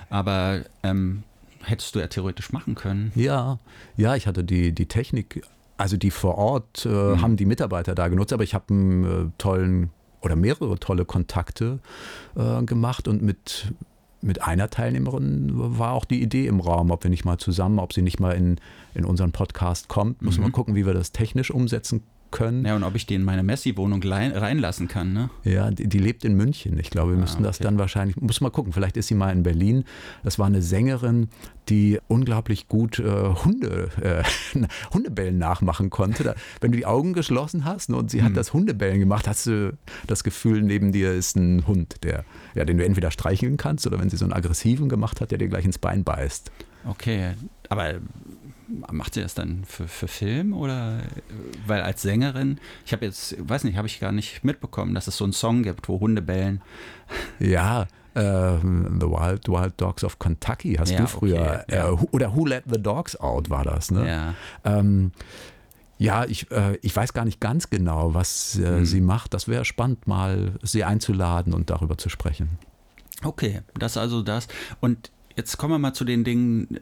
Aber 0.09 0.61
ähm, 0.85 1.25
hättest 1.65 1.97
du 1.97 1.99
ja 1.99 2.07
theoretisch 2.07 2.53
machen 2.53 2.77
können. 2.77 3.11
Ja, 3.17 3.59
ja, 3.97 4.15
ich 4.15 4.29
hatte 4.29 4.45
die, 4.45 4.73
die 4.73 4.87
Technik, 4.87 5.45
also 5.77 5.97
die 5.97 6.13
vor 6.13 6.39
Ort 6.39 6.87
äh, 6.87 6.89
mhm. 6.89 7.21
haben 7.21 7.37
die 7.37 7.47
Mitarbeiter 7.47 7.97
da 7.97 8.07
genutzt, 8.07 8.33
aber 8.33 8.45
ich 8.45 8.55
habe 8.55 8.67
einen 8.73 9.05
äh, 9.05 9.31
tollen 9.37 9.91
oder 10.23 10.37
mehrere 10.37 10.79
tolle 10.79 11.05
Kontakte 11.05 11.81
äh, 12.37 12.63
gemacht 12.63 13.09
und 13.09 13.21
mit 13.21 13.73
mit 14.23 14.43
einer 14.43 14.71
Teilnehmerin 14.71 15.51
war 15.53 15.93
auch 15.93 16.05
die 16.05 16.23
Idee 16.23 16.47
im 16.47 16.61
Raum, 16.61 16.91
ob 16.91 17.05
wir 17.05 17.11
nicht 17.11 17.25
mal 17.25 17.39
zusammen, 17.39 17.79
ob 17.79 17.93
sie 17.93 18.03
nicht 18.03 18.19
mal 18.19 18.33
in, 18.33 18.57
in 18.95 19.05
unseren 19.05 19.33
Podcast 19.33 19.89
kommt. 19.89 20.23
Muss 20.23 20.37
mhm. 20.37 20.45
man 20.45 20.53
gucken, 20.53 20.75
wie 20.75 20.87
wir 20.87 20.95
das 20.95 21.13
technisch 21.13 21.51
umsetzen 21.51 22.03
können. 22.31 22.65
Ja, 22.65 22.77
und 22.77 22.83
ob 22.83 22.95
ich 22.95 23.07
die 23.07 23.15
in 23.15 23.25
meine 23.25 23.43
Messi-Wohnung 23.43 24.03
reinlassen 24.03 24.89
kann, 24.89 25.13
ne? 25.13 25.31
Ja, 25.45 25.71
die, 25.71 25.89
die, 25.89 25.99
lebt 25.99 26.25
in 26.25 26.37
München. 26.37 26.79
Ich 26.79 26.91
glaube, 26.91 27.13
wir 27.13 27.19
ah, 27.19 27.21
müssen 27.21 27.43
das 27.43 27.59
dann 27.59 27.79
wahrscheinlich, 27.79 28.17
muss 28.17 28.41
mal 28.41 28.51
gucken, 28.51 28.73
vielleicht 28.73 28.97
ist 28.97 29.09
sie 29.09 29.15
mal 29.15 29.31
in 29.31 29.43
Berlin. 29.43 29.85
Das 30.23 30.39
war 30.39 30.47
eine 30.47 30.63
Sängerin, 30.63 31.29
die 31.69 31.99
unglaublich 32.09 32.69
gut 32.69 32.99
äh, 32.99 33.35
Hunde, 33.45 33.89
äh, 34.01 34.59
Hundebellen 34.95 35.39
nachmachen 35.39 35.91
konnte. 35.91 36.25
Da, 36.25 36.35
wenn 36.61 36.73
du 36.73 36.79
die 36.79 36.87
Augen 36.87 37.13
geschlossen 37.13 37.65
hast 37.65 37.91
ne, 37.91 37.97
und 37.97 38.11
sie 38.11 38.21
mhm. 38.21 38.25
hat 38.25 38.37
das 38.37 38.53
Hundebellen 38.53 39.01
gemacht, 39.01 39.27
hast 39.29 39.47
du 39.47 39.77
das 40.07 40.25
Gefühl, 40.25 40.63
neben 40.63 40.93
dir 40.93 41.13
ist 41.13 41.37
ein 41.37 41.67
Hund, 41.67 41.97
der, 42.03 42.25
ja, 42.55 42.65
den 42.65 42.79
du 42.79 42.85
entweder 42.85 43.11
streicheln 43.11 43.57
kannst 43.57 43.87
oder 43.87 43.99
wenn 43.99 44.11
sie 44.11 44.17
so 44.17 44.25
einen 44.25 44.33
aggressiven 44.33 44.89
gemacht 44.89 45.21
hat, 45.21 45.31
der 45.31 45.39
dir 45.39 45.49
gleich 45.49 45.65
ins 45.65 45.79
Bein 45.79 46.05
beißt. 46.05 46.51
Okay, 46.89 47.35
aber 47.69 47.95
macht 48.69 49.15
sie 49.15 49.23
das 49.23 49.35
dann 49.35 49.65
für, 49.65 49.89
für 49.89 50.09
Film 50.09 50.53
oder 50.53 51.01
weil 51.67 51.83
als 51.83 52.03
Sängerin, 52.03 52.59
ich 52.85 52.93
habe 52.93 53.05
jetzt, 53.05 53.37
weiß 53.39 53.65
nicht, 53.65 53.77
habe 53.77 53.87
ich 53.87 54.01
gar 54.01 54.13
nicht 54.13 54.45
mitbekommen, 54.45 54.95
dass 54.95 55.07
es 55.07 55.17
so 55.17 55.25
einen 55.25 55.33
Song 55.33 55.63
gibt, 55.63 55.89
wo 55.89 56.01
Hunde 56.01 56.23
bellen. 56.23 56.63
Ja, 57.39 57.87
äh, 58.15 58.59
The 58.59 59.07
Wild 59.07 59.49
Wild 59.49 59.75
Dogs 59.81 60.03
of 60.05 60.19
Kentucky 60.19 60.75
hast 60.75 60.91
ja, 60.91 61.01
du 61.01 61.07
früher 61.07 61.65
okay, 61.65 61.77
ja. 61.77 61.89
äh, 61.89 62.07
oder 62.11 62.35
Who 62.35 62.47
Let 62.47 62.65
the 62.67 62.83
Dogs 62.83 63.17
Out 63.17 63.51
war 63.51 63.65
das, 63.65 63.91
ne? 63.91 64.09
Ja. 64.09 64.35
Ähm, 64.65 65.13
ja, 65.99 66.25
ich, 66.25 66.51
äh, 66.51 66.77
ich 66.83 66.95
weiß 66.95 67.13
gar 67.15 67.25
nicht 67.25 67.41
ganz 67.41 67.71
genau, 67.71 68.15
was 68.15 68.57
mhm. 68.57 68.85
sie 68.85 69.01
macht. 69.01 69.33
Das 69.33 69.49
wäre 69.49 69.65
spannend, 69.65 70.07
mal 70.07 70.53
sie 70.63 70.85
einzuladen 70.85 71.55
und 71.55 71.71
darüber 71.71 71.97
zu 71.97 72.09
sprechen. 72.09 72.59
Okay, 73.23 73.63
das 73.79 73.97
also 73.97 74.23
das. 74.23 74.49
Und 74.81 75.11
jetzt 75.37 75.57
kommen 75.57 75.75
wir 75.75 75.79
mal 75.79 75.95
zu 75.95 76.05
den 76.05 76.23
Dingen, 76.25 76.81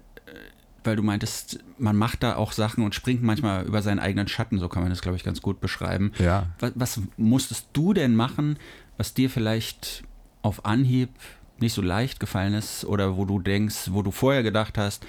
weil 0.84 0.96
du 0.96 1.02
meintest, 1.02 1.58
man 1.78 1.96
macht 1.96 2.22
da 2.22 2.36
auch 2.36 2.52
Sachen 2.52 2.84
und 2.84 2.94
springt 2.94 3.22
manchmal 3.22 3.64
über 3.64 3.82
seinen 3.82 3.98
eigenen 3.98 4.28
Schatten, 4.28 4.58
so 4.58 4.68
kann 4.68 4.82
man 4.82 4.90
das, 4.90 5.02
glaube 5.02 5.16
ich, 5.16 5.24
ganz 5.24 5.42
gut 5.42 5.60
beschreiben. 5.60 6.12
Ja. 6.18 6.48
Was, 6.58 6.72
was 6.74 7.00
musstest 7.16 7.68
du 7.72 7.92
denn 7.92 8.14
machen, 8.14 8.58
was 8.96 9.14
dir 9.14 9.30
vielleicht 9.30 10.04
auf 10.42 10.64
Anhieb 10.64 11.10
nicht 11.58 11.72
so 11.72 11.82
leicht 11.82 12.20
gefallen 12.20 12.54
ist 12.54 12.84
oder 12.84 13.16
wo 13.16 13.24
du 13.24 13.38
denkst, 13.38 13.90
wo 13.92 14.02
du 14.02 14.10
vorher 14.10 14.42
gedacht 14.42 14.76
hast, 14.76 15.06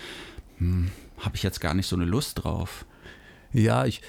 hm, 0.58 0.92
habe 1.20 1.36
ich 1.36 1.44
jetzt 1.44 1.60
gar 1.60 1.74
nicht 1.74 1.88
so 1.88 1.96
eine 1.96 2.06
Lust 2.06 2.44
drauf? 2.44 2.86
Ja, 3.56 3.86
ich, 3.86 4.02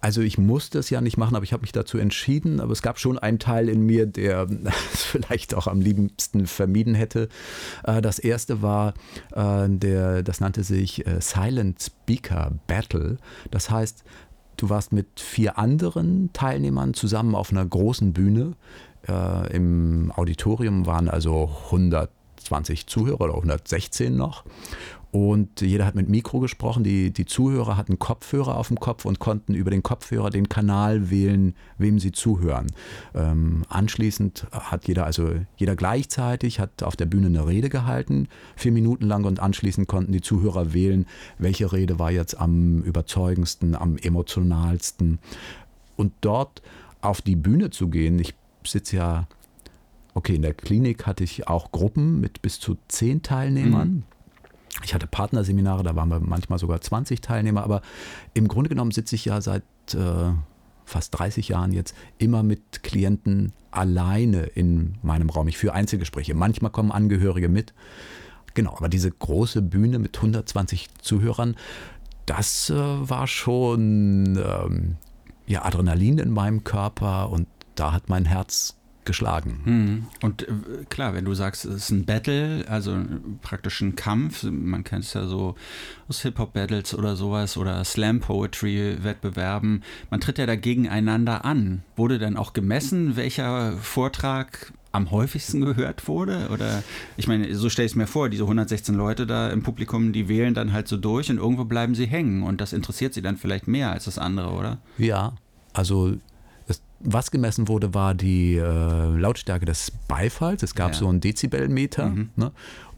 also 0.00 0.20
ich 0.20 0.38
musste 0.38 0.78
es 0.78 0.88
ja 0.88 1.00
nicht 1.00 1.16
machen, 1.16 1.34
aber 1.34 1.42
ich 1.42 1.52
habe 1.52 1.62
mich 1.62 1.72
dazu 1.72 1.98
entschieden. 1.98 2.60
Aber 2.60 2.72
es 2.72 2.82
gab 2.82 3.00
schon 3.00 3.18
einen 3.18 3.40
Teil 3.40 3.68
in 3.68 3.84
mir, 3.84 4.06
der 4.06 4.46
es 4.94 5.02
vielleicht 5.02 5.54
auch 5.54 5.66
am 5.66 5.80
liebsten 5.80 6.46
vermieden 6.46 6.94
hätte. 6.94 7.28
Äh, 7.82 8.00
das 8.00 8.20
erste 8.20 8.62
war, 8.62 8.94
äh, 9.32 9.68
der, 9.68 10.22
das 10.22 10.38
nannte 10.38 10.62
sich 10.62 11.04
äh, 11.04 11.20
Silent 11.20 11.82
Speaker 11.82 12.52
Battle. 12.68 13.16
Das 13.50 13.70
heißt, 13.70 14.04
du 14.56 14.70
warst 14.70 14.92
mit 14.92 15.18
vier 15.18 15.58
anderen 15.58 16.32
Teilnehmern 16.32 16.94
zusammen 16.94 17.34
auf 17.34 17.50
einer 17.50 17.66
großen 17.66 18.12
Bühne. 18.12 18.54
Im 19.50 20.12
Auditorium 20.14 20.86
waren 20.86 21.08
also 21.08 21.50
120 21.64 22.86
Zuhörer 22.86 23.22
oder 23.22 23.34
116 23.34 24.16
noch. 24.16 24.44
Und 25.12 25.60
jeder 25.60 25.84
hat 25.84 25.94
mit 25.94 26.08
Mikro 26.08 26.40
gesprochen. 26.40 26.84
Die, 26.84 27.12
die 27.12 27.26
Zuhörer 27.26 27.76
hatten 27.76 27.98
Kopfhörer 27.98 28.56
auf 28.56 28.68
dem 28.68 28.80
Kopf 28.80 29.04
und 29.04 29.18
konnten 29.18 29.52
über 29.52 29.70
den 29.70 29.82
Kopfhörer 29.82 30.30
den 30.30 30.48
Kanal 30.48 31.10
wählen, 31.10 31.54
wem 31.76 31.98
sie 31.98 32.12
zuhören. 32.12 32.68
Ähm, 33.14 33.64
anschließend 33.68 34.46
hat 34.50 34.88
jeder, 34.88 35.04
also 35.04 35.28
jeder 35.56 35.76
gleichzeitig, 35.76 36.60
hat 36.60 36.82
auf 36.82 36.96
der 36.96 37.04
Bühne 37.04 37.26
eine 37.26 37.46
Rede 37.46 37.68
gehalten, 37.68 38.26
vier 38.56 38.72
Minuten 38.72 39.04
lang, 39.04 39.24
und 39.24 39.38
anschließend 39.38 39.86
konnten 39.86 40.12
die 40.12 40.22
Zuhörer 40.22 40.72
wählen, 40.72 41.04
welche 41.36 41.70
Rede 41.72 41.98
war 41.98 42.10
jetzt 42.10 42.40
am 42.40 42.80
überzeugendsten, 42.80 43.74
am 43.74 43.98
emotionalsten. 43.98 45.18
Und 45.96 46.14
dort 46.22 46.62
auf 47.02 47.20
die 47.20 47.36
Bühne 47.36 47.68
zu 47.68 47.88
gehen, 47.88 48.18
ich 48.18 48.34
sitze 48.64 48.96
ja, 48.96 49.28
okay, 50.14 50.36
in 50.36 50.42
der 50.42 50.54
Klinik 50.54 51.06
hatte 51.06 51.22
ich 51.22 51.48
auch 51.48 51.70
Gruppen 51.70 52.18
mit 52.18 52.40
bis 52.40 52.60
zu 52.60 52.78
zehn 52.88 53.20
Teilnehmern. 53.22 53.88
Mhm. 53.88 54.02
Ich 54.84 54.94
hatte 54.94 55.06
Partnerseminare, 55.06 55.82
da 55.82 55.94
waren 55.96 56.08
wir 56.08 56.20
manchmal 56.20 56.58
sogar 56.58 56.80
20 56.80 57.20
Teilnehmer, 57.20 57.62
aber 57.62 57.82
im 58.34 58.48
Grunde 58.48 58.70
genommen 58.70 58.90
sitze 58.90 59.14
ich 59.14 59.24
ja 59.26 59.40
seit 59.40 59.62
äh, 59.94 60.32
fast 60.84 61.18
30 61.18 61.48
Jahren 61.48 61.72
jetzt 61.72 61.94
immer 62.18 62.42
mit 62.42 62.82
Klienten 62.82 63.52
alleine 63.70 64.44
in 64.44 64.94
meinem 65.02 65.30
Raum. 65.30 65.48
Ich 65.48 65.58
führe 65.58 65.74
Einzelgespräche. 65.74 66.34
Manchmal 66.34 66.70
kommen 66.70 66.92
Angehörige 66.92 67.48
mit. 67.48 67.74
Genau, 68.54 68.76
aber 68.76 68.88
diese 68.88 69.10
große 69.10 69.62
Bühne 69.62 69.98
mit 69.98 70.16
120 70.16 70.88
Zuhörern, 71.00 71.56
das 72.26 72.70
äh, 72.70 72.74
war 72.74 73.26
schon 73.26 74.36
ähm, 74.36 74.96
ja, 75.46 75.64
Adrenalin 75.64 76.18
in 76.18 76.30
meinem 76.30 76.64
Körper 76.64 77.30
und 77.30 77.46
da 77.74 77.92
hat 77.92 78.08
mein 78.08 78.26
Herz 78.26 78.76
geschlagen. 79.04 79.60
Hm. 79.64 80.06
Und 80.22 80.48
äh, 80.48 80.52
klar, 80.88 81.14
wenn 81.14 81.24
du 81.24 81.34
sagst, 81.34 81.64
es 81.64 81.74
ist 81.74 81.90
ein 81.90 82.04
Battle, 82.04 82.64
also 82.68 82.96
praktisch 83.42 83.80
ein 83.80 83.96
Kampf, 83.96 84.44
man 84.44 84.84
kennt 84.84 85.04
es 85.04 85.14
ja 85.14 85.26
so 85.26 85.54
aus 86.08 86.22
Hip-Hop-Battles 86.22 86.94
oder 86.94 87.16
sowas 87.16 87.56
oder 87.56 87.84
Slam-Poetry-Wettbewerben, 87.84 89.82
man 90.10 90.20
tritt 90.20 90.38
ja 90.38 90.46
da 90.46 90.56
gegeneinander 90.56 91.44
an. 91.44 91.82
Wurde 91.96 92.18
dann 92.18 92.36
auch 92.36 92.52
gemessen, 92.52 93.16
welcher 93.16 93.72
Vortrag 93.78 94.72
am 94.92 95.10
häufigsten 95.10 95.62
gehört 95.62 96.06
wurde? 96.06 96.48
Oder 96.52 96.82
ich 97.16 97.26
meine, 97.26 97.54
so 97.54 97.68
stelle 97.68 97.86
ich 97.86 97.92
es 97.92 97.96
mir 97.96 98.06
vor, 98.06 98.28
diese 98.28 98.44
116 98.44 98.94
Leute 98.94 99.26
da 99.26 99.50
im 99.50 99.62
Publikum, 99.62 100.12
die 100.12 100.28
wählen 100.28 100.54
dann 100.54 100.72
halt 100.72 100.86
so 100.86 100.96
durch 100.96 101.30
und 101.30 101.38
irgendwo 101.38 101.64
bleiben 101.64 101.94
sie 101.94 102.06
hängen 102.06 102.42
und 102.42 102.60
das 102.60 102.72
interessiert 102.72 103.14
sie 103.14 103.22
dann 103.22 103.36
vielleicht 103.36 103.66
mehr 103.66 103.90
als 103.90 104.04
das 104.04 104.18
andere, 104.18 104.50
oder? 104.50 104.78
Ja, 104.98 105.34
also 105.72 106.14
was 107.00 107.30
gemessen 107.30 107.68
wurde, 107.68 107.94
war 107.94 108.14
die 108.14 108.56
äh, 108.56 109.16
Lautstärke 109.16 109.64
des 109.64 109.90
Beifalls. 110.08 110.62
Es 110.62 110.74
gab 110.74 110.92
ja. 110.92 110.98
so 110.98 111.08
einen 111.08 111.20
Dezibelmeter. 111.20 112.06
Mhm. 112.06 112.30
Ne? 112.36 112.52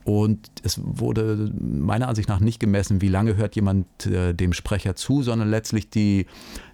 Und 0.04 0.50
es 0.62 0.78
wurde 0.82 1.50
meiner 1.58 2.08
Ansicht 2.08 2.28
nach 2.28 2.38
nicht 2.38 2.60
gemessen, 2.60 3.00
wie 3.00 3.08
lange 3.08 3.36
hört 3.36 3.56
jemand 3.56 4.04
äh, 4.04 4.34
dem 4.34 4.52
Sprecher 4.52 4.96
zu, 4.96 5.22
sondern 5.22 5.48
letztlich 5.48 5.88
die, 5.88 6.26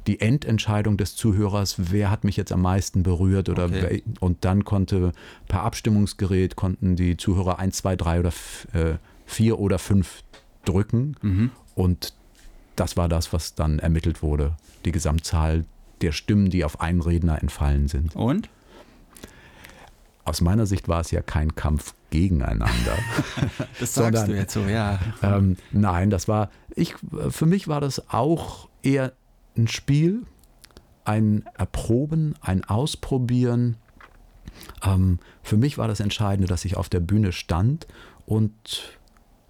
die 0.08 0.20
Endentscheidung 0.20 0.96
des 0.96 1.14
Zuhörers, 1.14 1.76
wer 1.78 2.10
hat 2.10 2.24
mich 2.24 2.36
jetzt 2.36 2.50
am 2.50 2.62
meisten 2.62 3.04
berührt 3.04 3.48
oder 3.48 3.66
okay. 3.66 4.02
und 4.18 4.44
dann 4.44 4.64
konnte 4.64 5.12
per 5.46 5.62
Abstimmungsgerät 5.62 6.56
konnten 6.56 6.96
die 6.96 7.16
Zuhörer 7.16 7.60
1, 7.60 7.76
2, 7.76 7.96
3 7.96 8.18
oder 8.18 8.32
4 8.32 8.98
äh, 9.38 9.52
oder 9.52 9.78
5 9.78 10.24
drücken 10.64 11.14
mhm. 11.22 11.50
und 11.76 12.14
das 12.74 12.96
war 12.96 13.08
das, 13.08 13.32
was 13.32 13.54
dann 13.54 13.78
ermittelt 13.78 14.22
wurde, 14.24 14.56
die 14.84 14.90
Gesamtzahl 14.90 15.64
der 16.02 16.12
Stimmen, 16.12 16.50
die 16.50 16.64
auf 16.64 16.80
einen 16.80 17.00
Redner 17.00 17.40
entfallen 17.40 17.88
sind. 17.88 18.16
Und? 18.16 18.48
Aus 20.24 20.40
meiner 20.40 20.66
Sicht 20.66 20.88
war 20.88 21.00
es 21.00 21.10
ja 21.10 21.22
kein 21.22 21.54
Kampf 21.54 21.94
gegeneinander. 22.10 22.98
das 23.80 23.94
sagst 23.94 23.94
sondern, 23.94 24.28
du 24.28 24.36
jetzt 24.36 24.52
so, 24.52 24.60
ja. 24.60 24.98
Ähm, 25.22 25.56
nein, 25.72 26.10
das 26.10 26.28
war, 26.28 26.50
ich, 26.74 26.94
für 27.30 27.46
mich 27.46 27.68
war 27.68 27.80
das 27.80 28.10
auch 28.10 28.68
eher 28.82 29.12
ein 29.56 29.68
Spiel, 29.68 30.22
ein 31.04 31.44
Erproben, 31.56 32.34
ein 32.40 32.64
Ausprobieren. 32.64 33.76
Ähm, 34.84 35.18
für 35.42 35.56
mich 35.56 35.78
war 35.78 35.88
das 35.88 36.00
Entscheidende, 36.00 36.48
dass 36.48 36.64
ich 36.64 36.76
auf 36.76 36.88
der 36.88 37.00
Bühne 37.00 37.32
stand 37.32 37.86
und 38.26 38.98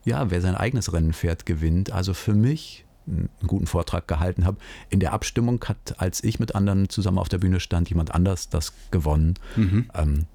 ja, 0.04 0.30
wer 0.30 0.40
sein 0.40 0.54
eigenes 0.54 0.92
Rennen 0.92 1.12
fährt, 1.12 1.44
gewinnt. 1.44 1.92
Also 1.92 2.14
für 2.14 2.34
mich 2.34 2.86
einen 3.10 3.48
guten 3.48 3.66
Vortrag 3.66 4.08
gehalten 4.08 4.44
habe. 4.44 4.58
In 4.88 5.00
der 5.00 5.12
Abstimmung 5.12 5.62
hat, 5.64 6.00
als 6.00 6.22
ich 6.24 6.38
mit 6.38 6.54
anderen 6.54 6.88
zusammen 6.88 7.18
auf 7.18 7.28
der 7.28 7.38
Bühne 7.38 7.60
stand, 7.60 7.88
jemand 7.88 8.14
anders 8.14 8.48
das 8.48 8.72
gewonnen. 8.90 9.34
Mhm. 9.56 9.90
Ähm, 9.94 10.26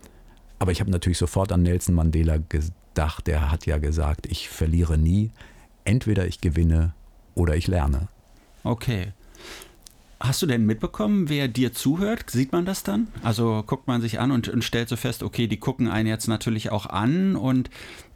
aber 0.59 0.71
ich 0.71 0.79
habe 0.79 0.91
natürlich 0.91 1.17
sofort 1.17 1.51
an 1.51 1.63
Nelson 1.63 1.95
Mandela 1.95 2.37
gedacht. 2.37 3.27
Der 3.27 3.51
hat 3.51 3.65
ja 3.65 3.77
gesagt, 3.77 4.25
ich 4.25 4.49
verliere 4.49 4.97
nie. 4.97 5.31
Entweder 5.83 6.27
ich 6.27 6.41
gewinne 6.41 6.93
oder 7.35 7.55
ich 7.55 7.67
lerne. 7.67 8.07
Okay. 8.63 9.13
Hast 10.19 10.41
du 10.41 10.45
denn 10.45 10.65
mitbekommen, 10.65 11.29
wer 11.29 11.47
dir 11.47 11.73
zuhört? 11.73 12.29
Sieht 12.29 12.51
man 12.51 12.65
das 12.65 12.83
dann? 12.83 13.09
Also 13.21 13.63
guckt 13.67 13.85
man 13.87 14.01
sich 14.01 14.19
an 14.19 14.31
und, 14.31 14.47
und, 14.47 14.63
stellt 14.63 14.87
so 14.87 14.95
fest, 14.95 15.23
okay, 15.23 15.47
die 15.47 15.57
gucken 15.57 15.89
einen 15.89 16.07
jetzt 16.07 16.27
natürlich 16.27 16.71
auch 16.71 16.85
an 16.85 17.35
und 17.35 17.69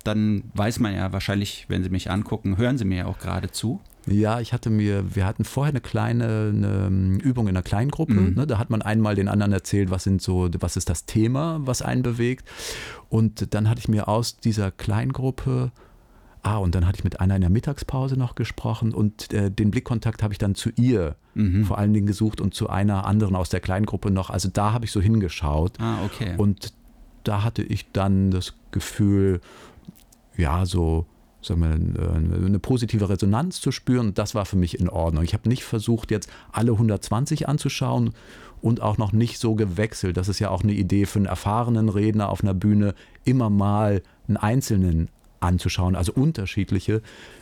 dann 0.04 0.44
weiß 0.54 0.80
man 0.80 0.96
ja 0.96 1.12
wahrscheinlich, 1.12 1.66
wenn 1.68 1.84
sie 1.84 1.90
mich 1.90 2.10
angucken, 2.10 2.58
hören 2.58 2.78
sie 2.78 2.86
mir 2.86 3.00
ja 3.00 3.06
auch 3.06 3.20
gerade 3.20 3.52
zu. 3.52 3.82
Ja, 4.12 4.40
ich 4.40 4.54
hatte 4.54 4.70
mir, 4.70 5.16
wir 5.16 5.26
hatten 5.26 5.44
vorher 5.44 5.72
eine 5.72 5.82
kleine 5.82 6.52
eine 6.54 6.88
ähm, 6.88 7.20
Übung 7.20 7.48
in 7.48 7.56
einer 7.56 7.64
Kleingruppe. 7.64 8.14
Mhm. 8.14 8.36
Ne, 8.36 8.48
da 8.48 8.58
hat 8.58 8.70
man 8.70 8.82
einmal 8.82 9.16
den 9.16 9.28
anderen 9.28 9.54
erzählt, 9.54 9.92
was 9.92 10.04
sind 10.04 10.22
so, 10.22 10.50
was 10.60 10.78
ist 10.78 10.90
das 10.90 11.06
Thema, 11.06 11.60
was 11.64 11.82
einen 11.82 12.02
bewegt. 12.02 12.48
Und 13.10 13.54
dann 13.54 13.70
hatte 13.70 13.80
ich 13.80 13.88
mir 13.88 14.08
aus 14.08 14.38
dieser 14.38 14.72
Kleingruppe 14.72 15.72
Ah, 16.42 16.58
und 16.58 16.74
dann 16.74 16.88
hatte 16.88 17.00
ich 17.00 17.04
mit 17.04 17.20
einer 17.20 17.36
in 17.36 17.42
der 17.42 17.50
Mittagspause 17.50 18.16
noch 18.16 18.36
gesprochen 18.36 18.94
und 18.94 19.34
äh, 19.34 19.52
den 19.52 19.72
Blickkontakt 19.72 20.24
habe 20.24 20.34
ich 20.34 20.38
dann 20.38 20.56
zu 20.56 20.70
ihr 20.78 21.18
mhm. 21.34 21.66
vor 21.66 21.78
allen 21.78 21.94
Dingen 21.94 22.08
gesucht 22.08 22.40
und 22.40 22.54
zu 22.54 22.70
einer 22.70 23.06
anderen 23.06 23.36
aus 23.36 23.50
der 23.50 23.60
Kleingruppe 23.60 24.10
noch. 24.10 24.30
Also 24.30 24.50
da 24.52 24.72
habe 24.72 24.86
ich 24.86 24.92
so 24.92 25.02
hingeschaut. 25.02 25.74
Ah, 25.80 25.98
okay. 26.06 26.36
Und 26.38 26.74
da 27.24 27.44
hatte 27.44 27.62
ich 27.62 27.92
dann 27.92 28.32
das 28.32 28.54
Gefühl, 28.72 29.42
ja, 30.38 30.66
so 30.66 31.06
sagen 31.42 31.96
wir, 31.96 32.04
äh, 32.04 32.46
eine 32.46 32.60
positive 32.60 33.10
Resonanz 33.10 33.62
zu 33.62 33.72
spüren. 33.72 34.14
Das 34.14 34.36
war 34.36 34.46
für 34.46 34.58
mich 34.58 34.80
in 34.80 34.90
Ordnung. 34.90 35.24
Ich 35.24 35.34
habe 35.34 35.48
nicht 35.50 35.64
versucht, 35.64 36.12
jetzt 36.12 36.30
alle 36.52 36.72
120 36.72 37.48
anzuschauen 37.48 38.14
und 38.62 38.82
auch 38.82 38.98
noch 38.98 39.12
nicht 39.12 39.40
so 39.40 39.56
gewechselt. 39.56 40.18
Das 40.18 40.28
ist 40.28 40.40
ja 40.40 40.50
auch 40.50 40.64
eine 40.64 40.74
Idee 40.74 41.06
für 41.06 41.20
einen 41.20 41.26
erfahrenen 41.26 41.90
Redner 41.90 42.30
auf 42.30 42.44
einer 42.44 42.54
Bühne, 42.54 42.94
immer 43.24 43.50
mal 43.50 44.02
einen 44.28 44.38
Einzelnen 44.38 45.10
anzuschauen, 45.40 45.96
also 45.96 46.12
unterschiedliche. 46.14 47.02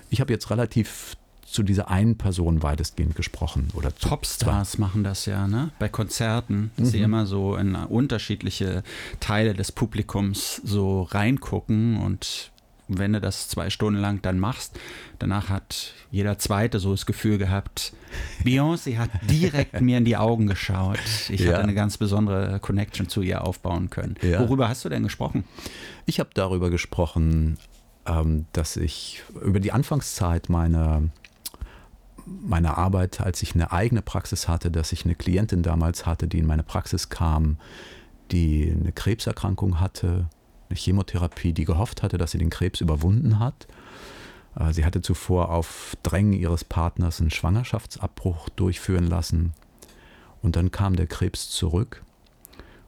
Ich 0.10 0.22
habe 0.22 0.32
jetzt 0.32 0.50
relativ 0.52 1.18
zu 1.48 1.64
dieser 1.64 1.90
einen 1.90 2.18
Person 2.18 2.62
weitestgehend 2.62 3.16
gesprochen. 3.16 3.70
Oder 3.74 3.90
Popstars 3.90 4.72
zwei. 4.72 4.82
machen 4.82 5.04
das 5.04 5.26
ja, 5.26 5.48
ne? 5.48 5.72
Bei 5.80 5.88
Konzerten, 5.88 6.72
dass 6.76 6.88
mhm. 6.88 6.92
sie 6.92 7.00
immer 7.00 7.26
so 7.26 7.56
in 7.56 7.76
unterschiedliche 7.76 8.84
Teile 9.22 9.54
des 9.54 9.72
Publikums 9.72 10.62
so 10.66 11.04
reingucken 11.04 11.98
und 11.98 12.52
wenn 12.88 13.14
du 13.14 13.22
das 13.22 13.48
zwei 13.48 13.70
Stunden 13.70 14.00
lang 14.00 14.22
dann 14.22 14.40
machst, 14.40 14.80
danach 15.20 15.50
hat 15.50 15.94
jeder 16.12 16.38
Zweite 16.38 16.80
so 16.80 16.92
das 16.92 17.06
Gefühl 17.06 17.38
gehabt, 17.38 17.94
Beyoncé 18.44 18.98
hat 18.98 19.10
direkt 19.30 19.82
mir 19.82 19.98
in 19.98 20.06
die 20.06 20.18
Augen 20.18 20.48
geschaut. 20.48 21.00
Ich 21.30 21.42
ja. 21.42 21.54
hatte 21.54 21.64
eine 21.64 21.74
ganz 21.74 21.98
besondere 21.98 22.60
Connection 22.60 23.10
zu 23.10 23.22
ihr 23.22 23.46
aufbauen 23.46 23.90
können. 23.90 24.16
Ja. 24.22 24.40
Worüber 24.40 24.70
hast 24.70 24.86
du 24.86 24.90
denn 24.90 25.04
gesprochen? 25.04 25.44
Ich 26.06 26.20
habe 26.20 26.30
darüber 26.34 26.70
gesprochen, 26.70 27.58
ähm, 28.06 28.46
dass 28.54 28.78
ich 28.78 29.24
über 29.44 29.60
die 29.60 29.72
Anfangszeit 29.72 30.50
meiner 30.50 31.04
meiner 32.26 32.78
Arbeit, 32.78 33.22
als 33.22 33.42
ich 33.42 33.56
eine 33.56 33.72
eigene 33.72 34.02
Praxis 34.02 34.50
hatte, 34.50 34.70
dass 34.70 34.92
ich 34.92 35.06
eine 35.06 35.16
Klientin 35.16 35.64
damals 35.64 36.06
hatte, 36.06 36.28
die 36.28 36.40
in 36.40 36.46
meine 36.46 36.64
Praxis 36.64 37.08
kam, 37.08 37.58
die 38.32 38.76
eine 38.78 38.92
Krebserkrankung 38.92 39.80
hatte 39.80 40.28
eine 40.70 40.78
Chemotherapie, 40.78 41.54
die 41.54 41.66
gehofft 41.66 42.04
hatte, 42.04 42.18
dass 42.18 42.32
sie 42.32 42.38
den 42.38 42.50
Krebs 42.50 42.82
überwunden 42.82 43.40
hat. 43.40 43.68
Äh, 44.60 44.74
sie 44.74 44.86
hatte 44.86 45.02
zuvor 45.02 45.50
auf 45.50 45.96
Drängen 46.04 46.34
ihres 46.34 46.64
Partners 46.64 47.20
einen 47.20 47.32
Schwangerschaftsabbruch 47.32 48.50
durchführen 48.50 49.08
lassen. 49.08 49.54
Und 50.42 50.56
dann 50.56 50.72
kam 50.72 50.96
der 50.96 51.08
Krebs 51.08 51.50
zurück 51.50 52.04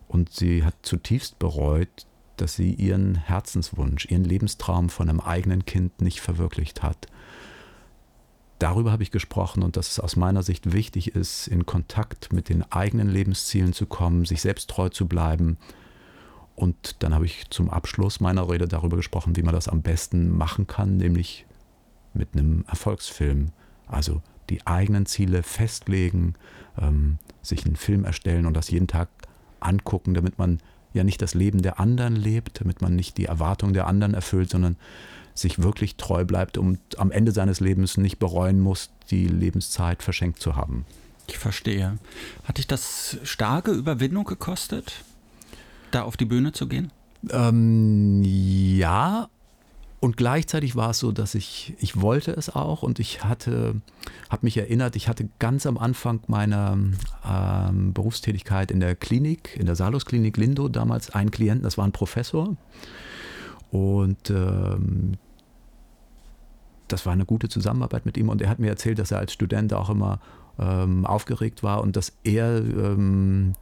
und 0.07 0.31
sie 0.33 0.63
hat 0.63 0.75
zutiefst 0.81 1.39
bereut, 1.39 2.05
dass 2.37 2.55
sie 2.55 2.73
ihren 2.73 3.15
Herzenswunsch, 3.15 4.05
ihren 4.05 4.23
Lebenstraum 4.23 4.89
von 4.89 5.09
einem 5.09 5.19
eigenen 5.19 5.65
Kind 5.65 6.01
nicht 6.01 6.21
verwirklicht 6.21 6.83
hat. 6.83 7.07
Darüber 8.59 8.91
habe 8.91 9.03
ich 9.03 9.11
gesprochen 9.11 9.63
und 9.63 9.77
dass 9.77 9.91
es 9.91 9.99
aus 9.99 10.15
meiner 10.17 10.43
Sicht 10.43 10.73
wichtig 10.73 11.15
ist, 11.15 11.47
in 11.47 11.65
Kontakt 11.65 12.33
mit 12.33 12.49
den 12.49 12.69
eigenen 12.71 13.09
Lebenszielen 13.09 13.73
zu 13.73 13.85
kommen, 13.85 14.25
sich 14.25 14.41
selbst 14.41 14.69
treu 14.69 14.89
zu 14.89 15.07
bleiben. 15.07 15.57
Und 16.59 16.97
dann 16.99 17.15
habe 17.15 17.23
ich 17.23 17.49
zum 17.51 17.69
Abschluss 17.69 18.19
meiner 18.19 18.49
Rede 18.49 18.67
darüber 18.67 18.97
gesprochen, 18.97 19.37
wie 19.37 19.43
man 19.43 19.53
das 19.53 19.69
am 19.69 19.81
besten 19.81 20.29
machen 20.29 20.67
kann, 20.67 20.97
nämlich 20.97 21.45
mit 22.13 22.33
einem 22.33 22.65
Erfolgsfilm. 22.67 23.51
Also 23.87 24.21
die 24.49 24.67
eigenen 24.67 25.05
Ziele 25.05 25.41
festlegen, 25.41 26.33
ähm, 26.77 27.17
sich 27.41 27.65
einen 27.65 27.77
Film 27.77 28.03
erstellen 28.03 28.45
und 28.45 28.55
das 28.55 28.69
jeden 28.69 28.87
Tag 28.87 29.07
angucken, 29.61 30.13
damit 30.13 30.37
man 30.37 30.59
ja 30.91 31.05
nicht 31.05 31.21
das 31.21 31.33
Leben 31.33 31.61
der 31.61 31.79
anderen 31.79 32.17
lebt, 32.17 32.59
damit 32.59 32.81
man 32.81 32.93
nicht 32.93 33.17
die 33.17 33.25
Erwartungen 33.25 33.73
der 33.73 33.87
anderen 33.87 34.13
erfüllt, 34.13 34.49
sondern 34.49 34.75
sich 35.35 35.59
wirklich 35.59 35.95
treu 35.95 36.25
bleibt 36.25 36.57
und 36.57 36.77
am 36.99 37.09
Ende 37.09 37.31
seines 37.31 37.61
Lebens 37.61 37.95
nicht 37.95 38.19
bereuen 38.19 38.59
muss, 38.59 38.89
die 39.11 39.29
Lebenszeit 39.29 40.03
verschenkt 40.03 40.41
zu 40.41 40.57
haben. 40.57 40.85
Ich 41.29 41.37
verstehe. 41.37 41.97
Hat 42.43 42.57
dich 42.57 42.67
das 42.67 43.17
starke 43.23 43.71
Überwindung 43.71 44.25
gekostet, 44.25 45.05
da 45.91 46.03
auf 46.03 46.17
die 46.17 46.25
Bühne 46.25 46.51
zu 46.51 46.67
gehen? 46.67 46.91
Ähm, 47.31 48.21
ja, 48.23 49.29
und 49.99 50.15
gleichzeitig 50.15 50.77
war 50.77 50.91
es 50.91 50.99
so, 50.99 51.11
dass 51.11 51.35
ich, 51.35 51.73
ich 51.79 51.99
wollte 51.99 52.31
es 52.31 52.55
auch 52.55 52.83
und 52.83 52.99
ich 52.99 53.25
hatte, 53.25 53.75
habe 54.29 54.45
mich 54.45 54.55
erinnert, 54.55 54.95
ich 54.95 55.09
hatte 55.09 55.27
ganz 55.39 55.65
am 55.65 55.77
Anfang 55.77 56.21
meiner 56.27 56.77
ähm, 57.27 57.93
Berufstätigkeit 57.93 58.71
in 58.71 58.79
der 58.79 58.95
Klinik, 58.95 59.57
in 59.59 59.65
der 59.65 59.75
Salus-Klinik 59.75 60.37
Lindo 60.37 60.69
damals 60.69 61.09
einen 61.09 61.31
Klienten, 61.31 61.63
das 61.63 61.77
war 61.77 61.85
ein 61.85 61.91
Professor. 61.91 62.55
Und 63.71 64.29
ähm, 64.29 65.17
das 66.87 67.05
war 67.05 67.13
eine 67.13 67.25
gute 67.25 67.49
Zusammenarbeit 67.49 68.05
mit 68.05 68.17
ihm 68.17 68.29
und 68.29 68.41
er 68.41 68.49
hat 68.49 68.59
mir 68.59 68.69
erzählt, 68.69 68.99
dass 68.99 69.11
er 69.11 69.19
als 69.19 69.33
Student 69.33 69.73
auch 69.73 69.89
immer 69.89 70.19
ähm, 70.57 71.05
aufgeregt 71.05 71.61
war 71.61 71.81
und 71.81 71.97
dass 71.97 72.13
er 72.23 72.57
ähm, 72.57 73.53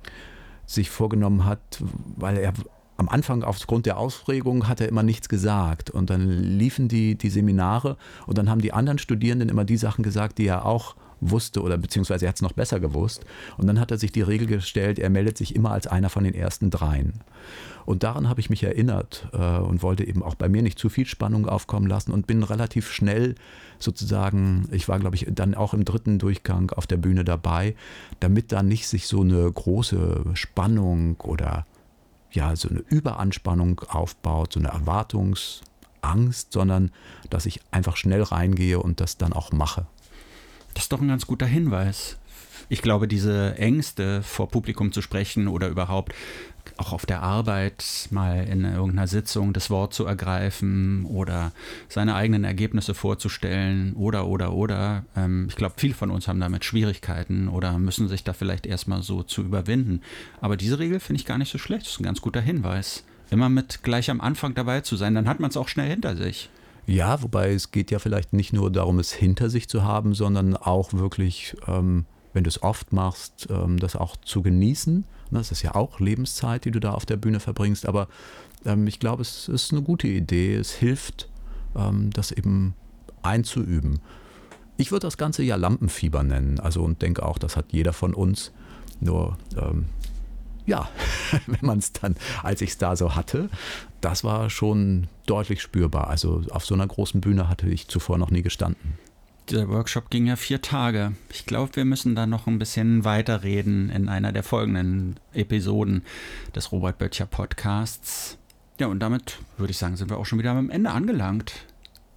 sich 0.67 0.91
vorgenommen 0.91 1.45
hat, 1.45 1.81
weil 2.15 2.37
er 2.37 2.53
am 2.97 3.09
Anfang 3.09 3.43
aufgrund 3.43 3.85
der 3.85 3.97
Aufregung 3.97 4.67
hat 4.67 4.81
er 4.81 4.89
immer 4.89 5.03
nichts 5.03 5.29
gesagt. 5.29 5.89
Und 5.89 6.09
dann 6.09 6.29
liefen 6.29 6.87
die, 6.87 7.15
die 7.15 7.29
Seminare 7.29 7.97
und 8.25 8.37
dann 8.37 8.49
haben 8.49 8.61
die 8.61 8.73
anderen 8.73 8.99
Studierenden 8.99 9.49
immer 9.49 9.65
die 9.65 9.77
Sachen 9.77 10.03
gesagt, 10.03 10.37
die 10.37 10.47
er 10.47 10.65
auch 10.65 10.95
wusste 11.21 11.61
oder 11.61 11.77
beziehungsweise 11.77 12.25
er 12.25 12.29
hat 12.29 12.35
es 12.35 12.41
noch 12.41 12.53
besser 12.53 12.79
gewusst. 12.79 13.25
Und 13.57 13.67
dann 13.67 13.79
hat 13.79 13.91
er 13.91 13.97
sich 13.97 14.11
die 14.11 14.21
Regel 14.21 14.47
gestellt, 14.47 14.99
er 14.99 15.09
meldet 15.09 15.37
sich 15.37 15.55
immer 15.55 15.71
als 15.71 15.87
einer 15.87 16.09
von 16.09 16.23
den 16.23 16.33
ersten 16.33 16.69
dreien. 16.69 17.13
Und 17.85 18.03
daran 18.03 18.27
habe 18.27 18.41
ich 18.41 18.49
mich 18.49 18.63
erinnert 18.63 19.29
äh, 19.31 19.59
und 19.59 19.81
wollte 19.81 20.05
eben 20.05 20.21
auch 20.21 20.35
bei 20.35 20.49
mir 20.49 20.61
nicht 20.61 20.77
zu 20.77 20.89
viel 20.89 21.05
Spannung 21.05 21.47
aufkommen 21.47 21.87
lassen 21.87 22.11
und 22.11 22.27
bin 22.27 22.43
relativ 22.43 22.91
schnell 22.91 23.35
sozusagen, 23.79 24.67
ich 24.71 24.89
war 24.89 24.99
glaube 24.99 25.15
ich 25.15 25.25
dann 25.29 25.55
auch 25.55 25.73
im 25.73 25.85
dritten 25.85 26.19
Durchgang 26.19 26.71
auf 26.71 26.85
der 26.85 26.97
Bühne 26.97 27.23
dabei, 27.23 27.75
damit 28.19 28.51
da 28.51 28.61
nicht 28.61 28.87
sich 28.87 29.07
so 29.07 29.21
eine 29.21 29.49
große 29.49 30.25
Spannung 30.33 31.15
oder 31.21 31.65
ja, 32.31 32.55
so 32.55 32.69
eine 32.69 32.79
Überanspannung 32.79 33.79
aufbaut, 33.87 34.53
so 34.53 34.59
eine 34.59 34.69
Erwartungsangst, 34.69 36.51
sondern 36.51 36.91
dass 37.29 37.45
ich 37.45 37.61
einfach 37.71 37.95
schnell 37.95 38.21
reingehe 38.21 38.79
und 38.79 38.99
das 38.99 39.17
dann 39.17 39.33
auch 39.33 39.51
mache. 39.51 39.87
Das 40.77 40.83
ist 40.83 40.91
doch 40.91 41.01
ein 41.01 41.07
ganz 41.07 41.25
guter 41.25 41.47
Hinweis. 41.47 42.17
Ich 42.69 42.83
glaube, 42.83 43.07
diese 43.07 43.57
Ängste 43.57 44.21
vor 44.21 44.47
Publikum 44.47 44.91
zu 44.91 45.01
sprechen 45.01 45.47
oder 45.47 45.69
überhaupt 45.69 46.13
auch 46.77 46.93
auf 46.93 47.07
der 47.07 47.23
Arbeit 47.23 48.07
mal 48.11 48.43
in 48.47 48.63
irgendeiner 48.63 49.07
Sitzung 49.07 49.53
das 49.53 49.71
Wort 49.71 49.95
zu 49.95 50.05
ergreifen 50.05 51.05
oder 51.05 51.51
seine 51.89 52.13
eigenen 52.13 52.43
Ergebnisse 52.43 52.93
vorzustellen 52.93 53.93
oder, 53.93 54.27
oder, 54.27 54.53
oder. 54.53 55.03
Ähm, 55.15 55.47
ich 55.49 55.55
glaube, 55.55 55.73
viele 55.77 55.95
von 55.95 56.11
uns 56.11 56.27
haben 56.27 56.39
damit 56.39 56.63
Schwierigkeiten 56.63 57.47
oder 57.47 57.79
müssen 57.79 58.07
sich 58.07 58.23
da 58.23 58.33
vielleicht 58.33 58.67
erstmal 58.67 59.01
so 59.01 59.23
zu 59.23 59.41
überwinden. 59.41 60.03
Aber 60.41 60.57
diese 60.57 60.77
Regel 60.77 60.99
finde 60.99 61.21
ich 61.21 61.25
gar 61.25 61.39
nicht 61.39 61.51
so 61.51 61.57
schlecht. 61.57 61.87
Das 61.87 61.93
ist 61.93 61.99
ein 62.01 62.03
ganz 62.03 62.21
guter 62.21 62.41
Hinweis. 62.41 63.03
Immer 63.31 63.49
mit 63.49 63.81
gleich 63.81 64.11
am 64.11 64.21
Anfang 64.21 64.53
dabei 64.53 64.81
zu 64.81 64.95
sein, 64.95 65.15
dann 65.15 65.27
hat 65.27 65.39
man 65.39 65.49
es 65.49 65.57
auch 65.57 65.69
schnell 65.69 65.89
hinter 65.89 66.15
sich. 66.15 66.51
Ja, 66.87 67.21
wobei 67.21 67.53
es 67.53 67.71
geht 67.71 67.91
ja 67.91 67.99
vielleicht 67.99 68.33
nicht 68.33 68.53
nur 68.53 68.71
darum, 68.71 68.97
es 68.97 69.11
hinter 69.11 69.49
sich 69.49 69.69
zu 69.69 69.83
haben, 69.83 70.15
sondern 70.15 70.57
auch 70.57 70.93
wirklich, 70.93 71.55
ähm, 71.67 72.05
wenn 72.33 72.43
du 72.43 72.49
es 72.49 72.63
oft 72.63 72.93
machst, 72.93 73.47
ähm, 73.51 73.77
das 73.77 73.95
auch 73.95 74.15
zu 74.15 74.41
genießen 74.41 75.05
Ne, 75.31 75.39
das 75.39 75.51
ist 75.51 75.61
ja 75.61 75.75
auch 75.75 75.99
Lebenszeit, 75.99 76.65
die 76.65 76.71
du 76.71 76.79
da 76.79 76.91
auf 76.91 77.05
der 77.05 77.17
Bühne 77.17 77.39
verbringst. 77.39 77.85
Aber 77.85 78.07
ähm, 78.65 78.87
ich 78.87 78.99
glaube, 78.99 79.21
es 79.21 79.47
ist 79.47 79.71
eine 79.71 79.81
gute 79.81 80.07
Idee. 80.07 80.55
Es 80.55 80.71
hilft, 80.71 81.29
ähm, 81.75 82.11
das 82.11 82.31
eben 82.31 82.75
einzuüben. 83.23 83.99
Ich 84.77 84.91
würde 84.91 85.07
das 85.07 85.17
Ganze 85.17 85.43
ja 85.43 85.55
Lampenfieber 85.55 86.23
nennen. 86.23 86.59
Also 86.59 86.83
und 86.83 87.01
denke 87.01 87.25
auch, 87.25 87.37
das 87.37 87.57
hat 87.57 87.65
jeder 87.71 87.93
von 87.93 88.13
uns. 88.13 88.51
Nur 88.99 89.37
ähm, 89.57 89.85
ja, 90.67 90.87
wenn 91.47 91.65
man 91.65 91.79
es 91.79 91.93
dann, 91.93 92.15
als 92.43 92.61
ich 92.61 92.71
es 92.71 92.77
da 92.77 92.95
so 92.95 93.15
hatte, 93.15 93.49
das 94.01 94.23
war 94.23 94.51
schon 94.51 95.07
deutlich 95.25 95.61
spürbar. 95.61 96.09
Also 96.09 96.43
auf 96.51 96.65
so 96.65 96.75
einer 96.75 96.85
großen 96.85 97.19
Bühne 97.21 97.49
hatte 97.49 97.67
ich 97.67 97.87
zuvor 97.87 98.19
noch 98.19 98.29
nie 98.29 98.43
gestanden. 98.43 98.93
Dieser 99.49 99.69
Workshop 99.69 100.09
ging 100.09 100.27
ja 100.27 100.35
vier 100.35 100.61
Tage. 100.61 101.13
Ich 101.31 101.45
glaube, 101.45 101.77
wir 101.77 101.85
müssen 101.85 102.15
da 102.15 102.27
noch 102.27 102.47
ein 102.47 102.59
bisschen 102.59 103.05
weiterreden 103.05 103.89
in 103.89 104.09
einer 104.09 104.33
der 104.33 104.43
folgenden 104.43 105.17
Episoden 105.33 106.03
des 106.53 106.73
Robert 106.73 106.97
Böttcher 106.97 107.25
Podcasts. 107.25 108.37
Ja, 108.77 108.87
und 108.87 108.99
damit 108.99 109.39
würde 109.57 109.71
ich 109.71 109.77
sagen, 109.77 109.95
sind 109.95 110.09
wir 110.09 110.17
auch 110.17 110.25
schon 110.25 110.37
wieder 110.37 110.51
am 110.51 110.69
Ende 110.69 110.91
angelangt. 110.91 111.65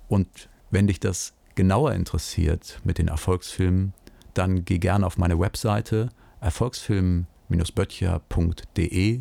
Und 0.08 0.48
wenn 0.72 0.88
dich 0.88 0.98
das 0.98 1.32
genauer 1.54 1.92
interessiert 1.92 2.80
mit 2.82 2.98
den 2.98 3.06
Erfolgsfilmen, 3.06 3.94
dann 4.34 4.64
geh 4.64 4.78
gerne 4.78 5.06
auf 5.06 5.16
meine 5.16 5.38
Webseite 5.38 6.08
erfolgsfilm-böttcher.de. 7.50 9.20